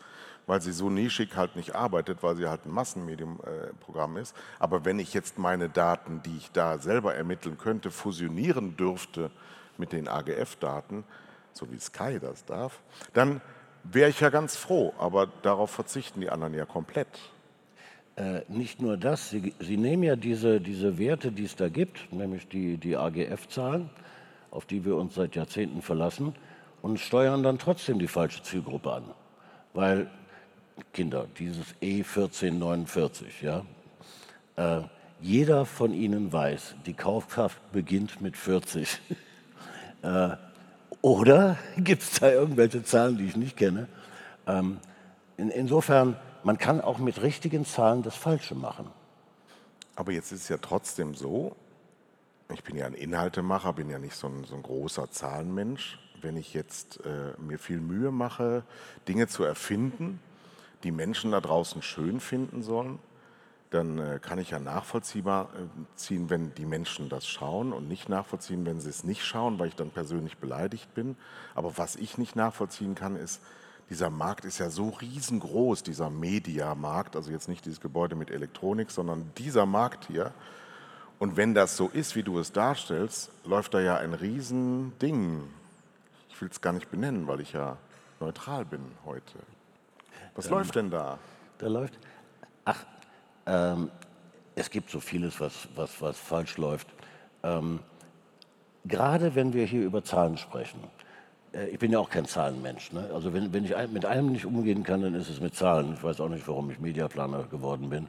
weil 0.47 0.61
sie 0.61 0.73
so 0.73 0.91
nischig 0.91 1.37
halt 1.37 1.57
nicht 1.57 1.75
arbeitet, 1.75 2.23
weil 2.23 2.37
sie 2.37 2.51
halt 2.51 2.67
ein 2.67 2.71
Massenmedienprogramm 2.71 4.19
äh, 4.19 4.21
ist. 4.21 4.37
Aber 4.59 4.85
wenn 4.85 4.99
ich 4.99 5.15
jetzt 5.15 5.39
meine 5.39 5.71
Daten, 5.71 6.21
die 6.23 6.37
ich 6.37 6.53
da 6.53 6.77
selber 6.77 7.15
ermitteln 7.15 7.57
könnte, 7.57 7.91
fusionieren 7.91 8.77
dürfte 8.77 9.31
mit 9.83 9.93
den 9.93 10.07
AGF-Daten, 10.07 11.03
so 11.53 11.73
wie 11.73 11.79
Sky 11.79 12.21
das 12.21 12.45
darf, 12.45 12.79
dann 13.15 13.41
wäre 13.83 14.11
ich 14.11 14.21
ja 14.21 14.31
ganz 14.31 14.55
froh. 14.55 14.95
Aber 14.97 15.27
darauf 15.43 15.71
verzichten 15.71 16.21
die 16.21 16.31
anderen 16.31 16.55
ja 16.55 16.65
komplett. 16.65 17.09
Äh, 18.15 18.43
nicht 18.47 18.81
nur 18.81 18.97
das, 18.97 19.31
Sie, 19.31 19.55
Sie, 19.59 19.77
nehmen 19.77 20.05
ja 20.05 20.15
diese, 20.15 20.61
diese 20.61 20.99
Werte, 20.99 21.33
die 21.33 21.45
es 21.45 21.57
da 21.57 21.69
gibt, 21.69 22.13
nämlich 22.13 22.47
die, 22.47 22.77
die 22.77 22.97
AGF-Zahlen, 22.97 23.91
auf 24.53 24.67
die 24.67 24.85
wir 24.85 24.95
uns 24.95 25.17
seit 25.17 25.35
Jahrzehnten 25.35 25.83
verlassen, 25.83 26.37
und 26.81 27.01
steuern 27.01 27.43
dann 27.43 27.59
trotzdem 27.59 27.99
die 27.99 28.09
falsche 28.09 28.43
Zielgruppe 28.45 28.93
an. 28.93 29.05
Weil, 29.75 30.09
Kinder, 30.93 31.27
dieses 31.39 31.75
E1449, 31.83 33.25
ja, 33.43 33.65
äh, 34.57 34.83
jeder 35.21 35.65
von 35.65 35.93
Ihnen 35.93 36.33
weiß, 36.33 36.77
die 36.87 36.95
Kaufkraft 36.95 37.73
beginnt 37.73 38.21
mit 38.21 38.37
40. 38.37 39.01
Äh, 40.03 40.37
oder 41.01 41.57
gibt 41.77 42.03
es 42.03 42.21
da 42.21 42.31
irgendwelche 42.31 42.83
Zahlen, 42.85 43.19
die 43.19 43.27
ich 43.27 43.37
nicht 43.37 43.57
kenne? 43.57 43.89
Ähm, 44.47 44.79
in, 45.37 45.51
insofern, 45.51 46.17
man 46.43 46.59
kann 46.59 46.81
auch 46.81 46.99
mit 46.99 47.23
richtigen 47.23 47.65
Zahlen 47.65 48.03
das 48.03 48.17
Falsche 48.17 48.55
machen. 48.55 48.89
Aber 49.97 50.13
jetzt 50.13 50.33
ist 50.33 50.43
es 50.43 50.49
ja 50.49 50.59
trotzdem 50.59 51.15
so, 51.15 51.55
ich 52.53 52.65
bin 52.65 52.77
ja 52.77 52.87
ein 52.87 52.95
Inhaltemacher, 52.95 53.73
bin 53.73 53.89
ja 53.89 53.99
nicht 53.99 54.15
so 54.15 54.27
ein, 54.27 54.45
so 54.45 54.55
ein 54.55 54.63
großer 54.63 55.11
Zahlenmensch. 55.11 55.99
Wenn 56.21 56.37
ich 56.37 56.55
jetzt 56.55 57.01
äh, 57.05 57.41
mir 57.41 57.59
viel 57.59 57.81
Mühe 57.81 58.11
mache, 58.13 58.65
Dinge 59.09 59.27
zu 59.27 59.43
erfinden, 59.43 60.21
die 60.85 60.93
Menschen 60.93 61.33
da 61.33 61.41
draußen 61.41 61.83
schön 61.83 62.21
finden 62.21 62.63
sollen, 62.63 62.99
dann 63.73 63.99
äh, 63.99 64.19
kann 64.21 64.39
ich 64.39 64.51
ja 64.51 64.59
nachvollziehbar 64.59 65.49
äh, 65.55 65.97
ziehen, 65.97 66.31
wenn 66.31 66.55
die 66.55 66.67
Menschen 66.67 67.09
das 67.09 67.27
schauen 67.27 67.73
und 67.73 67.89
nicht 67.89 68.09
nachvollziehen, 68.09 68.67
wenn 68.67 68.81
sie 68.81 68.91
es 68.91 69.05
nicht 69.05 69.25
schauen, 69.25 69.59
weil 69.59 69.69
ich 69.69 69.77
dann 69.77 69.91
persönlich 69.91 70.39
beleidigt 70.39 70.95
bin. 70.95 71.17
Aber 71.55 71.79
was 71.79 71.97
ich 71.97 72.19
nicht 72.19 72.37
nachvollziehen 72.37 72.95
kann, 72.95 73.17
ist, 73.17 73.41
dieser 73.91 74.11
Markt 74.11 74.45
ist 74.45 74.59
ja 74.59 74.71
so 74.71 74.89
riesengroß, 74.89 75.83
dieser 75.83 76.09
Mediamarkt, 76.09 77.17
also 77.17 77.31
jetzt 77.31 77.49
nicht 77.49 77.65
dieses 77.65 77.81
Gebäude 77.81 78.15
mit 78.15 78.31
Elektronik, 78.31 78.91
sondern 78.91 79.31
dieser 79.37 79.67
Markt 79.67 80.07
hier. 80.07 80.33
Und 81.19 81.37
wenn 81.37 81.55
das 81.55 81.77
so 81.77 81.89
ist, 81.89 82.17
wie 82.17 82.23
du 82.23 82.39
es 82.39 82.53
darstellst, 82.53 83.31
läuft 83.45 83.75
da 83.75 83.81
ja 83.81 83.97
ein 83.97 84.15
Riesending. 84.15 85.43
Ich 86.31 86.41
will 86.41 86.49
es 86.51 86.61
gar 86.61 86.73
nicht 86.73 86.91
benennen, 86.91 87.27
weil 87.27 87.41
ich 87.41 87.53
ja 87.53 87.77
neutral 88.19 88.65
bin 88.65 88.81
heute. 89.05 89.39
Was 90.35 90.47
ähm, 90.47 90.53
läuft 90.53 90.75
denn 90.75 90.91
da? 90.91 91.19
Da 91.59 91.69
läuft, 91.69 91.99
ach, 92.65 92.85
ähm, 93.47 93.91
es 94.55 94.71
gibt 94.71 94.91
so 94.91 95.01
vieles, 95.01 95.41
was, 95.41 95.69
was, 95.75 96.01
was 96.01 96.19
falsch 96.19 96.57
läuft. 96.59 96.89
Ähm, 97.43 97.81
gerade 98.85 99.35
wenn 99.35 99.53
wir 99.53 99.65
hier 99.65 99.83
über 99.83 100.05
Zahlen 100.05 100.37
sprechen, 100.37 100.81
äh, 101.53 101.69
ich 101.69 101.79
bin 101.79 101.93
ja 101.93 101.99
auch 101.99 102.11
kein 102.11 102.27
Zahlenmensch. 102.27 102.93
Ne? 102.93 103.11
Also 103.15 103.33
wenn, 103.33 103.53
wenn 103.53 103.65
ich 103.65 103.75
mit 103.93 104.05
allem 104.05 104.33
nicht 104.33 104.47
umgehen 104.47 104.83
kann, 104.83 105.03
dann 105.03 105.15
ist 105.15 105.29
es 105.29 105.41
mit 105.41 105.55
Zahlen. 105.55 105.95
Ich 105.95 106.03
weiß 106.03 106.21
auch 106.21 106.29
nicht, 106.29 106.47
warum 106.49 106.71
ich 106.71 106.81
Mediaplaner 106.81 107.45
geworden 107.45 107.91
bin. 107.91 108.09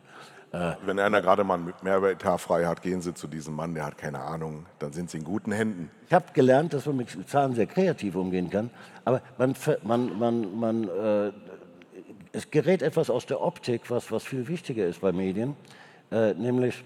Äh, 0.52 0.74
wenn 0.86 1.00
einer 1.00 1.22
gerade 1.22 1.44
mal 1.44 1.56
einen 1.56 1.74
Mehrwertetat 1.82 2.40
frei 2.40 2.66
hat, 2.66 2.84
gehen 2.84 3.02
Sie 3.02 3.16
zu 3.16 3.28
diesem 3.28 3.56
Mann, 3.56 3.74
der 3.74 3.86
hat 3.86 3.98
keine 3.98 4.20
Ahnung. 4.20 4.68
Dann 4.78 4.94
sind 4.94 5.10
Sie 5.10 5.18
in 5.18 5.24
guten 5.24 5.52
Händen. 5.52 5.90
Ich 6.08 6.14
habe 6.14 6.26
gelernt, 6.34 6.74
dass 6.74 6.86
man 6.86 6.98
mit 6.98 7.10
Zahlen 7.28 7.56
sehr 7.56 7.66
kreativ 7.66 8.16
umgehen 8.16 8.52
kann. 8.52 8.70
Aber 9.04 9.22
man, 9.40 9.56
man, 9.84 10.20
man, 10.20 10.60
man 10.60 10.84
äh, 10.84 11.32
es 12.34 12.50
gerät 12.50 12.82
etwas 12.82 13.10
aus 13.10 13.26
der 13.26 13.42
Optik, 13.42 13.90
was, 13.90 14.12
was 14.12 14.24
viel 14.24 14.48
wichtiger 14.48 14.86
ist 14.86 15.02
bei 15.02 15.12
Medien, 15.12 15.56
äh, 16.12 16.34
nämlich 16.34 16.84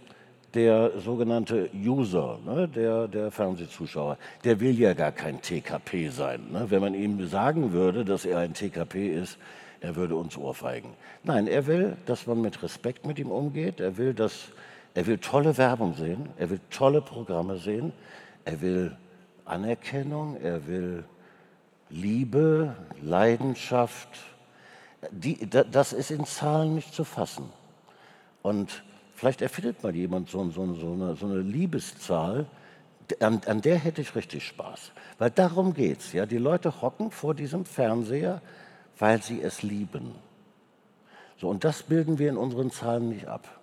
der 0.53 0.99
sogenannte 0.99 1.69
User, 1.73 2.39
ne, 2.45 2.67
der, 2.67 3.07
der 3.07 3.31
Fernsehzuschauer, 3.31 4.17
der 4.43 4.59
will 4.59 4.77
ja 4.77 4.93
gar 4.93 5.11
kein 5.11 5.41
TKP 5.41 6.09
sein. 6.09 6.51
Ne? 6.51 6.65
Wenn 6.69 6.81
man 6.81 6.93
ihm 6.93 7.27
sagen 7.27 7.71
würde, 7.71 8.05
dass 8.05 8.25
er 8.25 8.39
ein 8.39 8.53
TKP 8.53 9.09
ist, 9.09 9.37
er 9.79 9.95
würde 9.95 10.15
uns 10.15 10.37
ohrfeigen. 10.37 10.91
Nein, 11.23 11.47
er 11.47 11.67
will, 11.67 11.95
dass 12.05 12.27
man 12.27 12.41
mit 12.41 12.61
Respekt 12.63 13.05
mit 13.05 13.19
ihm 13.19 13.29
umgeht. 13.29 13.79
Er 13.79 13.97
will, 13.97 14.13
dass, 14.13 14.49
er 14.95 15.05
will 15.05 15.19
tolle 15.19 15.57
Werbung 15.57 15.93
sehen. 15.93 16.29
Er 16.37 16.49
will 16.49 16.59
tolle 16.71 17.01
Programme 17.01 17.57
sehen. 17.57 17.93
Er 18.43 18.59
will 18.61 18.97
Anerkennung. 19.45 20.37
Er 20.41 20.65
will 20.65 21.03
Liebe, 21.89 22.75
Leidenschaft, 23.01 24.09
die, 25.11 25.49
das 25.49 25.93
ist 25.93 26.11
in 26.11 26.25
Zahlen 26.25 26.75
nicht 26.75 26.93
zu 26.93 27.03
fassen. 27.03 27.49
Und 28.41 28.83
vielleicht 29.15 29.41
erfindet 29.41 29.83
mal 29.83 29.95
jemand 29.95 30.29
so, 30.29 30.49
so, 30.49 30.73
so, 30.73 30.93
eine, 30.93 31.15
so 31.15 31.25
eine, 31.25 31.39
Liebeszahl, 31.39 32.45
an, 33.19 33.41
an, 33.45 33.61
der 33.61 33.77
hätte 33.77 34.01
ich 34.01 34.15
richtig 34.15 34.45
Spaß. 34.45 34.91
Weil 35.17 35.31
darum 35.31 35.73
geht 35.73 35.99
es. 35.99 36.13
Ja? 36.13 36.25
Die 36.25 36.37
Leute 36.37 36.81
hocken 36.81 37.11
vor 37.11 37.33
diesem 37.33 37.65
Fernseher, 37.65 38.41
weil 38.97 39.21
sie 39.21 39.41
es 39.41 39.63
lieben. 39.63 40.15
So, 41.39 41.49
und 41.49 41.63
das 41.63 41.83
bilden 41.83 42.19
wir 42.19 42.29
in 42.29 42.37
unseren 42.37 42.71
Zahlen 42.71 43.09
nicht 43.09 43.27
ab. 43.27 43.56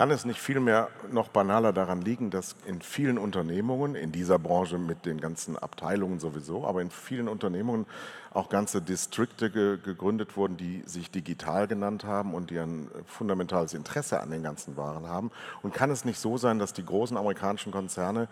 Kann 0.00 0.10
es 0.10 0.24
nicht 0.24 0.40
vielmehr 0.40 0.88
noch 1.12 1.28
banaler 1.28 1.74
daran 1.74 2.00
liegen, 2.00 2.30
dass 2.30 2.56
in 2.64 2.80
vielen 2.80 3.18
Unternehmungen, 3.18 3.94
in 3.94 4.12
dieser 4.12 4.38
Branche 4.38 4.78
mit 4.78 5.04
den 5.04 5.20
ganzen 5.20 5.58
Abteilungen 5.58 6.20
sowieso, 6.20 6.66
aber 6.66 6.80
in 6.80 6.90
vielen 6.90 7.28
Unternehmungen 7.28 7.84
auch 8.32 8.48
ganze 8.48 8.80
Distrikte 8.80 9.50
ge 9.50 9.76
gegründet 9.76 10.38
wurden, 10.38 10.56
die 10.56 10.82
sich 10.86 11.10
digital 11.10 11.68
genannt 11.68 12.04
haben 12.04 12.32
und 12.32 12.48
die 12.48 12.58
ein 12.58 12.90
fundamentales 13.04 13.74
Interesse 13.74 14.20
an 14.20 14.30
den 14.30 14.42
ganzen 14.42 14.78
Waren 14.78 15.06
haben? 15.06 15.30
Und 15.60 15.74
kann 15.74 15.90
es 15.90 16.06
nicht 16.06 16.18
so 16.18 16.38
sein, 16.38 16.58
dass 16.58 16.72
die 16.72 16.86
großen 16.86 17.18
amerikanischen 17.18 17.70
Konzerne 17.70 18.28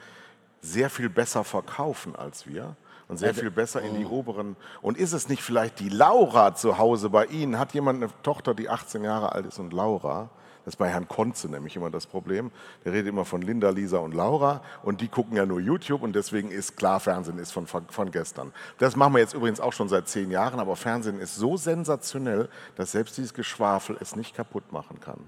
sehr 0.63 0.89
viel 0.89 1.11
besser 1.11 1.45
verkaufen 1.45 2.17
als 2.17 2.47
wir 2.47 2.77
und 3.09 3.19
sehr 3.19 3.35
viel 3.35 3.51
besser 3.51 3.83
in 3.83 3.95
die 3.95 4.07
oberen. 4.07 4.57
Und 4.81 4.97
ist 4.97 5.13
es 5.13 5.29
nicht 5.29 5.43
vielleicht 5.43 5.81
die 5.81 5.91
Laura 5.91 6.55
zu 6.55 6.79
Hause 6.79 7.11
bei 7.11 7.27
Ihnen? 7.27 7.59
Hat 7.59 7.75
jemand 7.75 8.03
eine 8.03 8.11
Tochter, 8.23 8.55
die 8.55 8.71
18 8.71 9.05
Jahre 9.05 9.33
alt 9.33 9.45
ist 9.45 9.59
und 9.59 9.75
Laura? 9.75 10.31
Das 10.69 10.75
ist 10.75 10.79
bei 10.81 10.91
Herrn 10.91 11.09
Konze 11.09 11.49
nämlich 11.49 11.77
immer 11.77 11.89
das 11.89 12.07
Problem. 12.07 12.51
Der 12.85 12.93
redet 12.93 13.09
immer 13.09 13.25
von 13.25 13.41
Linda, 13.41 13.71
Lisa 13.71 13.97
und 13.97 14.13
Laura 14.13 14.61
und 14.83 15.01
die 15.01 15.09
gucken 15.09 15.35
ja 15.35 15.47
nur 15.47 15.61
YouTube 15.61 16.03
und 16.03 16.15
deswegen 16.15 16.51
ist 16.51 16.77
klar, 16.77 17.01
Fernsehen 17.01 17.39
ist 17.39 17.53
von, 17.53 17.67
von 17.67 18.11
gestern. 18.11 18.53
Das 18.77 18.95
machen 18.95 19.15
wir 19.15 19.21
jetzt 19.21 19.33
übrigens 19.33 19.61
auch 19.61 19.73
schon 19.73 19.89
seit 19.89 20.09
zehn 20.09 20.31
Jahren, 20.31 20.61
aber 20.61 20.77
Fernsehen 20.77 21.21
ist 21.21 21.37
so 21.37 21.57
sensationell, 21.57 22.51
dass 22.77 22.93
selbst 22.93 23.17
dieses 23.17 23.33
Geschwafel 23.33 23.97
es 23.99 24.15
nicht 24.15 24.37
kaputt 24.37 24.71
machen 24.71 25.01
kann. 25.01 25.21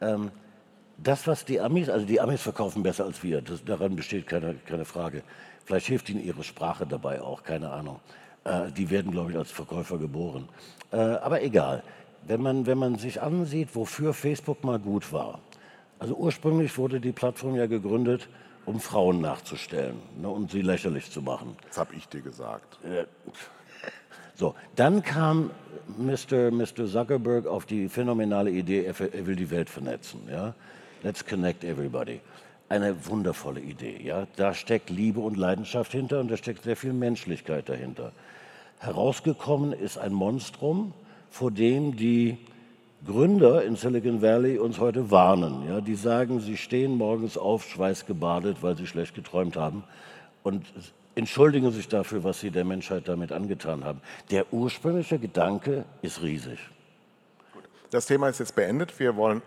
Ähm, 0.00 0.30
das, 0.98 1.26
was 1.26 1.44
die 1.44 1.60
Amis, 1.60 1.88
also 1.88 2.06
die 2.06 2.20
Amis 2.20 2.40
verkaufen 2.40 2.84
besser 2.84 3.06
als 3.06 3.24
wir, 3.24 3.42
das, 3.42 3.64
daran 3.64 3.96
besteht 3.96 4.28
keine, 4.28 4.54
keine 4.54 4.84
Frage. 4.84 5.24
Vielleicht 5.64 5.86
hilft 5.88 6.10
ihnen 6.10 6.22
ihre 6.22 6.44
Sprache 6.44 6.86
dabei 6.86 7.22
auch, 7.22 7.42
keine 7.42 7.72
Ahnung. 7.72 7.98
Äh, 8.44 8.70
die 8.70 8.88
werden, 8.88 9.10
glaube 9.10 9.32
ich, 9.32 9.36
als 9.36 9.50
Verkäufer 9.50 9.98
geboren. 9.98 10.48
Äh, 10.92 10.96
aber 10.96 11.42
egal 11.42 11.82
wenn 12.26 12.42
man, 12.42 12.66
wenn 12.66 12.78
man 12.78 12.96
sich 12.96 13.22
ansieht, 13.22 13.74
wofür 13.74 14.14
Facebook 14.14 14.64
mal 14.64 14.78
gut 14.78 15.12
war. 15.12 15.40
Also 15.98 16.14
ursprünglich 16.14 16.76
wurde 16.78 17.00
die 17.00 17.12
Plattform 17.12 17.56
ja 17.56 17.66
gegründet, 17.66 18.28
um 18.66 18.80
Frauen 18.80 19.20
nachzustellen 19.20 19.96
ne, 20.20 20.28
und 20.28 20.50
sie 20.50 20.62
lächerlich 20.62 21.10
zu 21.10 21.22
machen. 21.22 21.56
Das 21.66 21.78
habe 21.78 21.94
ich 21.94 22.06
dir 22.08 22.20
gesagt. 22.20 22.78
so, 24.34 24.54
dann 24.76 25.02
kam 25.02 25.50
Mr. 25.96 26.50
Mr. 26.50 26.86
Zuckerberg 26.86 27.46
auf 27.46 27.64
die 27.64 27.88
phänomenale 27.88 28.50
Idee, 28.50 28.84
er, 28.84 28.94
er 29.00 29.26
will 29.26 29.36
die 29.36 29.50
Welt 29.50 29.70
vernetzen. 29.70 30.20
Ja? 30.30 30.54
Let's 31.02 31.24
connect 31.24 31.64
everybody. 31.64 32.20
Eine 32.68 33.06
wundervolle 33.06 33.60
Idee. 33.60 34.00
Ja? 34.02 34.26
Da 34.36 34.52
steckt 34.52 34.90
Liebe 34.90 35.20
und 35.20 35.36
Leidenschaft 35.36 35.92
hinter 35.92 36.20
und 36.20 36.30
da 36.30 36.36
steckt 36.36 36.62
sehr 36.62 36.76
viel 36.76 36.92
Menschlichkeit 36.92 37.68
dahinter. 37.68 38.12
Herausgekommen 38.80 39.72
ist 39.72 39.98
ein 39.98 40.12
Monstrum, 40.12 40.92
vor 41.30 41.50
dem 41.50 41.96
die 41.96 42.38
Gründer 43.06 43.64
in 43.64 43.76
Silicon 43.76 44.22
Valley 44.22 44.58
uns 44.58 44.80
heute 44.80 45.10
warnen. 45.10 45.68
Ja, 45.68 45.80
die 45.80 45.94
sagen, 45.94 46.40
sie 46.40 46.56
stehen 46.56 46.96
morgens 46.96 47.38
auf, 47.38 47.66
schweißgebadet, 47.68 48.62
weil 48.62 48.76
sie 48.76 48.86
schlecht 48.86 49.14
geträumt 49.14 49.56
haben 49.56 49.84
und 50.42 50.66
entschuldigen 51.14 51.70
sich 51.72 51.88
dafür, 51.88 52.24
was 52.24 52.40
sie 52.40 52.50
der 52.50 52.64
Menschheit 52.64 53.08
damit 53.08 53.32
angetan 53.32 53.84
haben. 53.84 54.00
Der 54.30 54.52
ursprüngliche 54.52 55.18
Gedanke 55.18 55.84
ist 56.02 56.22
riesig. 56.22 56.58
Das 57.90 58.06
Thema 58.06 58.28
ist 58.28 58.38
jetzt 58.38 58.54
beendet. 58.54 58.98
Wir 58.98 59.16
wollen 59.16 59.42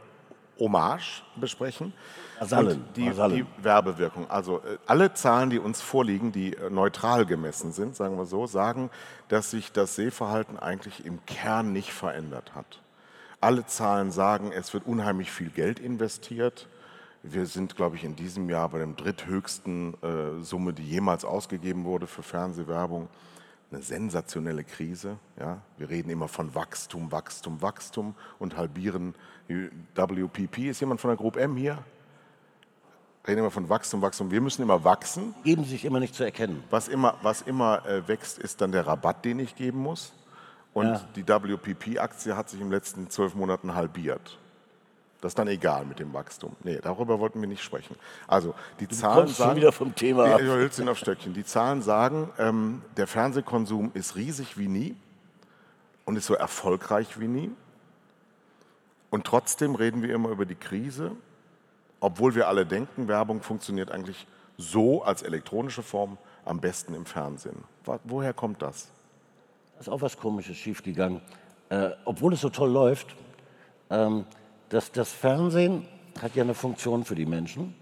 Hommage 0.62 1.24
besprechen. 1.36 1.92
Vasallen. 2.40 2.86
Die, 2.96 3.10
die, 3.10 3.46
Werbewirkung. 3.62 4.30
Also 4.30 4.60
äh, 4.60 4.78
alle 4.86 5.14
Zahlen, 5.14 5.50
die 5.50 5.60
uns 5.60 5.82
vorliegen, 5.82 6.32
die 6.32 6.56
äh, 6.56 6.70
neutral 6.70 7.26
gemessen 7.26 7.72
sind, 7.72 7.96
sagen 7.96 8.18
wir 8.18 8.26
so, 8.26 8.48
sagen, 8.48 8.90
dass 9.28 9.52
sich 9.52 9.72
das 9.72 9.96
Sehverhalten 9.96 10.58
eigentlich 10.58 11.06
im 11.06 11.26
Kern 11.26 11.74
nicht 11.74 11.92
verändert 11.92 12.56
hat. 12.56 12.82
Alle 13.42 13.66
Zahlen 13.66 14.12
sagen, 14.12 14.52
es 14.52 14.74
wird 14.74 14.86
unheimlich 14.86 15.32
viel 15.32 15.50
Geld 15.50 15.80
investiert. 15.80 16.68
Wir 17.24 17.46
sind, 17.48 17.76
glaube 17.76 17.96
ich, 17.96 18.04
in 18.04 18.16
diesem 18.16 18.50
Jahr 18.50 18.70
bei 18.70 18.78
der 18.78 18.88
dritthöchsten 18.88 19.96
äh, 20.02 20.44
Summe, 20.44 20.74
die 20.74 20.88
jemals 20.88 21.26
ausgegeben 21.26 21.86
wurde 21.86 22.08
für 22.08 22.24
Fernsehwerbung. 22.24 23.08
Eine 23.72 23.82
sensationelle 23.82 24.64
Krise. 24.64 25.18
Ja? 25.40 25.62
Wir 25.78 25.90
reden 25.90 26.10
immer 26.10 26.28
von 26.28 26.54
Wachstum, 26.54 27.12
Wachstum, 27.12 27.62
Wachstum 27.62 28.16
und 28.38 28.58
halbieren 28.58 29.16
WPP. 29.96 30.70
Ist 30.70 30.82
jemand 30.82 31.00
von 31.00 31.10
der 31.10 31.18
Group 31.18 31.38
M 31.38 31.56
hier? 31.56 31.84
reden 33.28 33.40
immer 33.40 33.52
von 33.52 33.70
Wachstum, 33.70 34.02
Wachstum. 34.02 34.32
Wir 34.32 34.42
müssen 34.42 34.62
immer 34.62 34.84
wachsen. 34.84 35.36
Geben 35.44 35.64
sich 35.64 35.86
immer 35.86 36.00
nicht 36.00 36.16
zu 36.16 36.24
erkennen. 36.24 36.64
Was 36.70 36.88
immer, 36.88 37.16
was 37.22 37.42
immer 37.42 37.86
äh, 37.86 38.08
wächst, 38.08 38.40
ist 38.40 38.62
dann 38.62 38.72
der 38.72 38.88
Rabatt, 38.88 39.24
den 39.26 39.40
ich 39.40 39.56
geben 39.56 39.80
muss. 39.80 40.14
Und 40.74 40.88
ja. 40.88 41.02
die 41.16 41.28
WPP-Aktie 41.28 42.36
hat 42.36 42.50
sich 42.50 42.60
in 42.60 42.68
den 42.68 42.72
letzten 42.72 43.10
zwölf 43.10 43.36
Monaten 43.36 43.76
halbiert. 43.76 44.40
Das 45.22 45.32
ist 45.32 45.40
dann 45.40 45.48
egal 45.48 45.86
mit 45.86 46.00
dem 46.00 46.14
Wachstum. 46.14 46.56
Nee, 46.64 46.80
darüber 46.82 47.20
wollten 47.20 47.40
wir 47.40 47.48
nicht 47.48 47.64
sprechen. 47.64 47.96
Also 48.28 48.56
die 48.80 48.88
du 48.88 48.96
Zahlen 48.96 49.28
sagen 49.28 49.50
schon 49.50 49.56
wieder 49.56 49.72
vom 49.72 49.96
Thema 49.96 50.38
die, 50.38 50.50
ab. 50.50 50.88
auf 50.90 50.98
Stöckchen. 50.98 51.34
Die 51.34 51.46
Zahlen 51.46 51.82
sagen, 51.82 52.30
ähm, 52.40 52.82
der 52.98 53.08
Fernsehkonsum 53.08 53.92
ist 53.94 54.16
riesig 54.16 54.58
wie 54.58 54.68
nie 54.68 54.96
und 56.06 56.16
ist 56.16 56.26
so 56.26 56.34
erfolgreich 56.34 57.20
wie 57.20 57.28
nie. 57.28 57.52
Und 59.12 59.26
trotzdem 59.26 59.76
reden 59.76 60.02
wir 60.02 60.14
immer 60.14 60.30
über 60.30 60.46
die 60.46 60.56
Krise 60.56 61.12
obwohl 62.02 62.36
wir 62.36 62.50
alle 62.50 62.66
denken, 62.66 63.08
Werbung 63.08 63.42
funktioniert 63.42 63.92
eigentlich 63.92 64.28
so 64.58 65.04
als 65.04 65.22
elektronische 65.22 65.84
Form 65.84 66.18
am 66.44 66.60
besten 66.60 66.94
im 66.94 67.06
Fernsehen. 67.06 67.64
Woher 68.04 68.34
kommt 68.34 68.62
das? 68.62 68.90
Da 69.76 69.82
ist 69.82 69.90
auch 69.90 70.02
was 70.02 70.18
Komisches 70.18 70.58
schiefgegangen. 70.58 71.22
Äh, 71.70 71.92
obwohl 72.04 72.34
es 72.34 72.42
so 72.42 72.50
toll 72.50 72.72
läuft, 72.72 73.16
ähm, 73.90 74.26
das, 74.72 74.92
das, 74.92 75.12
Fernsehen 75.12 75.86
hat 76.22 76.36
ja 76.36 76.44
eine 76.44 76.54
Funktion 76.54 77.04
für 77.06 77.16
die 77.16 77.26
Menschen 77.26 77.76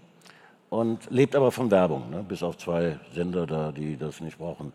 und 0.68 1.10
lebt 1.10 1.34
aber 1.36 1.50
von 1.50 1.70
Werbung, 1.70 2.10
ne? 2.10 2.24
bis 2.26 2.42
auf 2.42 2.58
zwei 2.58 2.98
Sender 3.14 3.46
da, 3.46 3.72
die 3.72 3.96
das 3.96 4.20
nicht 4.20 4.38
brauchen. 4.38 4.72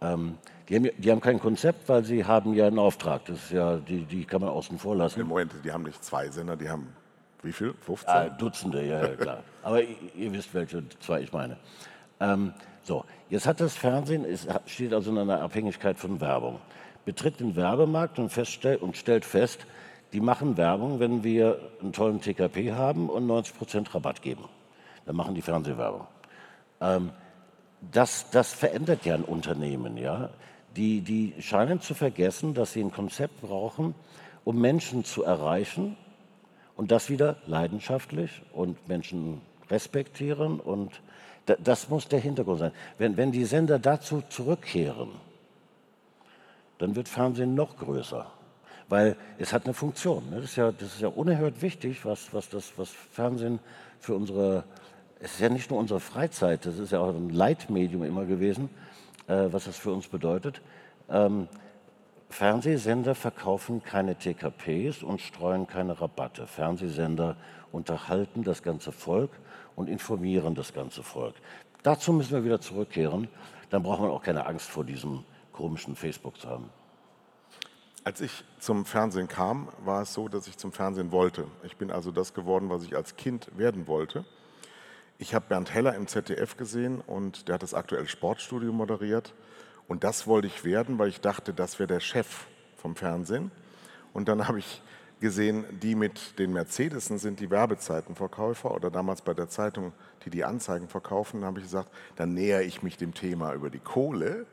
Ähm, 0.00 0.38
die, 0.68 0.76
haben, 0.76 0.90
die, 0.98 1.10
haben, 1.10 1.20
kein 1.20 1.40
Konzept, 1.40 1.88
weil 1.88 2.04
sie 2.04 2.24
haben 2.24 2.54
ja 2.54 2.66
einen 2.66 2.78
Auftrag. 2.78 3.24
Das 3.26 3.36
ist 3.44 3.52
ja, 3.52 3.76
die, 3.76 4.04
die 4.04 4.24
kann 4.24 4.40
man 4.40 4.50
außen 4.50 4.78
vor 4.78 4.96
lassen. 4.96 5.20
Im 5.20 5.28
Moment, 5.28 5.52
die 5.64 5.72
haben 5.72 5.84
nicht 5.84 6.02
zwei 6.04 6.28
Sender, 6.28 6.56
die 6.56 6.68
haben 6.68 6.88
wie 7.42 7.52
viel? 7.52 7.74
15? 7.80 8.08
Ah, 8.08 8.28
Dutzende, 8.28 8.84
ja, 8.84 9.06
ja 9.06 9.14
klar. 9.14 9.42
Aber 9.62 9.82
ihr, 9.82 9.96
ihr, 10.16 10.32
wisst, 10.32 10.52
welche 10.54 10.82
zwei 11.00 11.20
ich 11.20 11.32
meine. 11.32 11.56
Ähm, 12.20 12.52
so, 12.82 13.04
jetzt 13.30 13.46
hat 13.46 13.60
das 13.60 13.74
Fernsehen, 13.76 14.24
es 14.24 14.46
steht 14.66 14.92
also 14.92 15.10
in 15.10 15.18
einer 15.18 15.40
Abhängigkeit 15.40 15.98
von 15.98 16.20
Werbung. 16.20 16.60
Betritt 17.04 17.40
den 17.40 17.54
Werbemarkt 17.54 18.18
und, 18.18 18.36
und 18.80 18.96
stellt 18.96 19.24
fest, 19.24 19.66
die 20.12 20.20
machen 20.20 20.56
Werbung, 20.56 21.00
wenn 21.00 21.24
wir 21.24 21.58
einen 21.80 21.92
tollen 21.92 22.20
TKP 22.20 22.72
haben 22.72 23.08
und 23.08 23.26
90% 23.26 23.94
Rabatt 23.94 24.22
geben. 24.22 24.44
Dann 25.04 25.16
machen 25.16 25.34
die 25.34 25.42
Fernsehwerbung. 25.42 26.06
Ähm, 26.80 27.10
das, 27.92 28.30
das 28.30 28.52
verändert 28.52 29.04
ja 29.04 29.14
ein 29.14 29.24
Unternehmen. 29.24 29.96
Ja? 29.96 30.30
Die, 30.76 31.00
die 31.00 31.34
scheinen 31.40 31.80
zu 31.80 31.94
vergessen, 31.94 32.54
dass 32.54 32.72
sie 32.72 32.80
ein 32.80 32.92
Konzept 32.92 33.40
brauchen, 33.40 33.94
um 34.44 34.60
Menschen 34.60 35.04
zu 35.04 35.22
erreichen, 35.22 35.96
und 36.76 36.90
das 36.90 37.10
wieder 37.10 37.36
leidenschaftlich 37.46 38.42
und 38.52 38.86
Menschen 38.86 39.40
respektieren. 39.70 40.60
Und 40.60 41.00
das 41.46 41.88
muss 41.88 42.06
der 42.08 42.20
Hintergrund 42.20 42.60
sein. 42.60 42.72
Wenn, 42.98 43.16
wenn 43.16 43.32
die 43.32 43.44
Sender 43.44 43.78
dazu 43.78 44.22
zurückkehren, 44.28 45.08
dann 46.78 46.94
wird 46.94 47.08
Fernsehen 47.08 47.54
noch 47.54 47.76
größer. 47.78 48.30
Weil 48.88 49.16
es 49.38 49.52
hat 49.52 49.64
eine 49.64 49.74
Funktion. 49.74 50.30
Ne? 50.30 50.36
Das 50.36 50.50
ist 50.50 50.56
ja, 50.56 50.70
das 50.72 50.94
ist 50.94 51.00
ja 51.00 51.08
unerhört 51.08 51.62
wichtig, 51.62 52.04
was, 52.04 52.32
was, 52.32 52.48
das, 52.48 52.72
was 52.76 52.90
Fernsehen 52.90 53.58
für 54.00 54.14
unsere, 54.14 54.64
es 55.20 55.34
ist 55.34 55.40
ja 55.40 55.48
nicht 55.48 55.70
nur 55.70 55.80
unsere 55.80 56.00
Freizeit, 56.00 56.66
das 56.66 56.78
ist 56.78 56.92
ja 56.92 57.00
auch 57.00 57.14
ein 57.14 57.30
Leitmedium 57.30 58.04
immer 58.04 58.24
gewesen, 58.24 58.70
äh, 59.26 59.46
was 59.50 59.64
das 59.64 59.76
für 59.76 59.92
uns 59.92 60.06
bedeutet. 60.06 60.60
Ähm, 61.08 61.48
Fernsehsender 62.28 63.14
verkaufen 63.14 63.82
keine 63.82 64.16
TKPs 64.16 65.02
und 65.02 65.20
streuen 65.20 65.66
keine 65.66 66.00
Rabatte. 66.00 66.46
Fernsehsender 66.46 67.36
unterhalten 67.72 68.42
das 68.42 68.62
ganze 68.62 68.92
Volk 68.92 69.30
und 69.74 69.88
informieren 69.88 70.54
das 70.54 70.72
ganze 70.72 71.02
Volk. 71.02 71.34
Dazu 71.82 72.12
müssen 72.12 72.32
wir 72.32 72.44
wieder 72.44 72.60
zurückkehren. 72.60 73.28
Dann 73.70 73.82
braucht 73.82 74.00
man 74.00 74.10
auch 74.10 74.22
keine 74.22 74.46
Angst 74.46 74.68
vor 74.68 74.84
diesem 74.84 75.24
komischen 75.52 75.96
Facebook 75.96 76.38
zu 76.38 76.48
haben. 76.48 76.70
Als 78.06 78.20
ich 78.20 78.44
zum 78.60 78.84
Fernsehen 78.84 79.26
kam, 79.26 79.66
war 79.84 80.02
es 80.02 80.14
so, 80.14 80.28
dass 80.28 80.46
ich 80.46 80.56
zum 80.56 80.70
Fernsehen 80.70 81.10
wollte. 81.10 81.48
Ich 81.64 81.76
bin 81.76 81.90
also 81.90 82.12
das 82.12 82.34
geworden, 82.34 82.70
was 82.70 82.84
ich 82.84 82.94
als 82.94 83.16
Kind 83.16 83.50
werden 83.58 83.88
wollte. 83.88 84.24
Ich 85.18 85.34
habe 85.34 85.46
Bernd 85.48 85.74
Heller 85.74 85.96
im 85.96 86.06
ZDF 86.06 86.56
gesehen 86.56 87.00
und 87.00 87.48
der 87.48 87.56
hat 87.56 87.64
das 87.64 87.74
aktuelle 87.74 88.06
Sportstudio 88.06 88.72
moderiert. 88.72 89.34
Und 89.88 90.04
das 90.04 90.28
wollte 90.28 90.46
ich 90.46 90.62
werden, 90.62 91.00
weil 91.00 91.08
ich 91.08 91.20
dachte, 91.20 91.52
das 91.52 91.80
wäre 91.80 91.88
der 91.88 91.98
Chef 91.98 92.46
vom 92.76 92.94
Fernsehen. 92.94 93.50
Und 94.12 94.28
dann 94.28 94.46
habe 94.46 94.60
ich 94.60 94.82
gesehen, 95.18 95.64
die 95.82 95.96
mit 95.96 96.38
den 96.38 96.52
Mercedesen 96.52 97.18
sind 97.18 97.40
die 97.40 97.50
Werbezeitenverkäufer 97.50 98.72
oder 98.72 98.88
damals 98.88 99.20
bei 99.20 99.34
der 99.34 99.48
Zeitung, 99.48 99.92
die 100.24 100.30
die 100.30 100.44
Anzeigen 100.44 100.86
verkaufen, 100.86 101.44
habe 101.44 101.58
ich 101.58 101.64
gesagt, 101.64 101.90
dann 102.14 102.34
nähere 102.34 102.62
ich 102.62 102.84
mich 102.84 102.96
dem 102.98 103.14
Thema 103.14 103.52
über 103.52 103.68
die 103.68 103.80
Kohle 103.80 104.46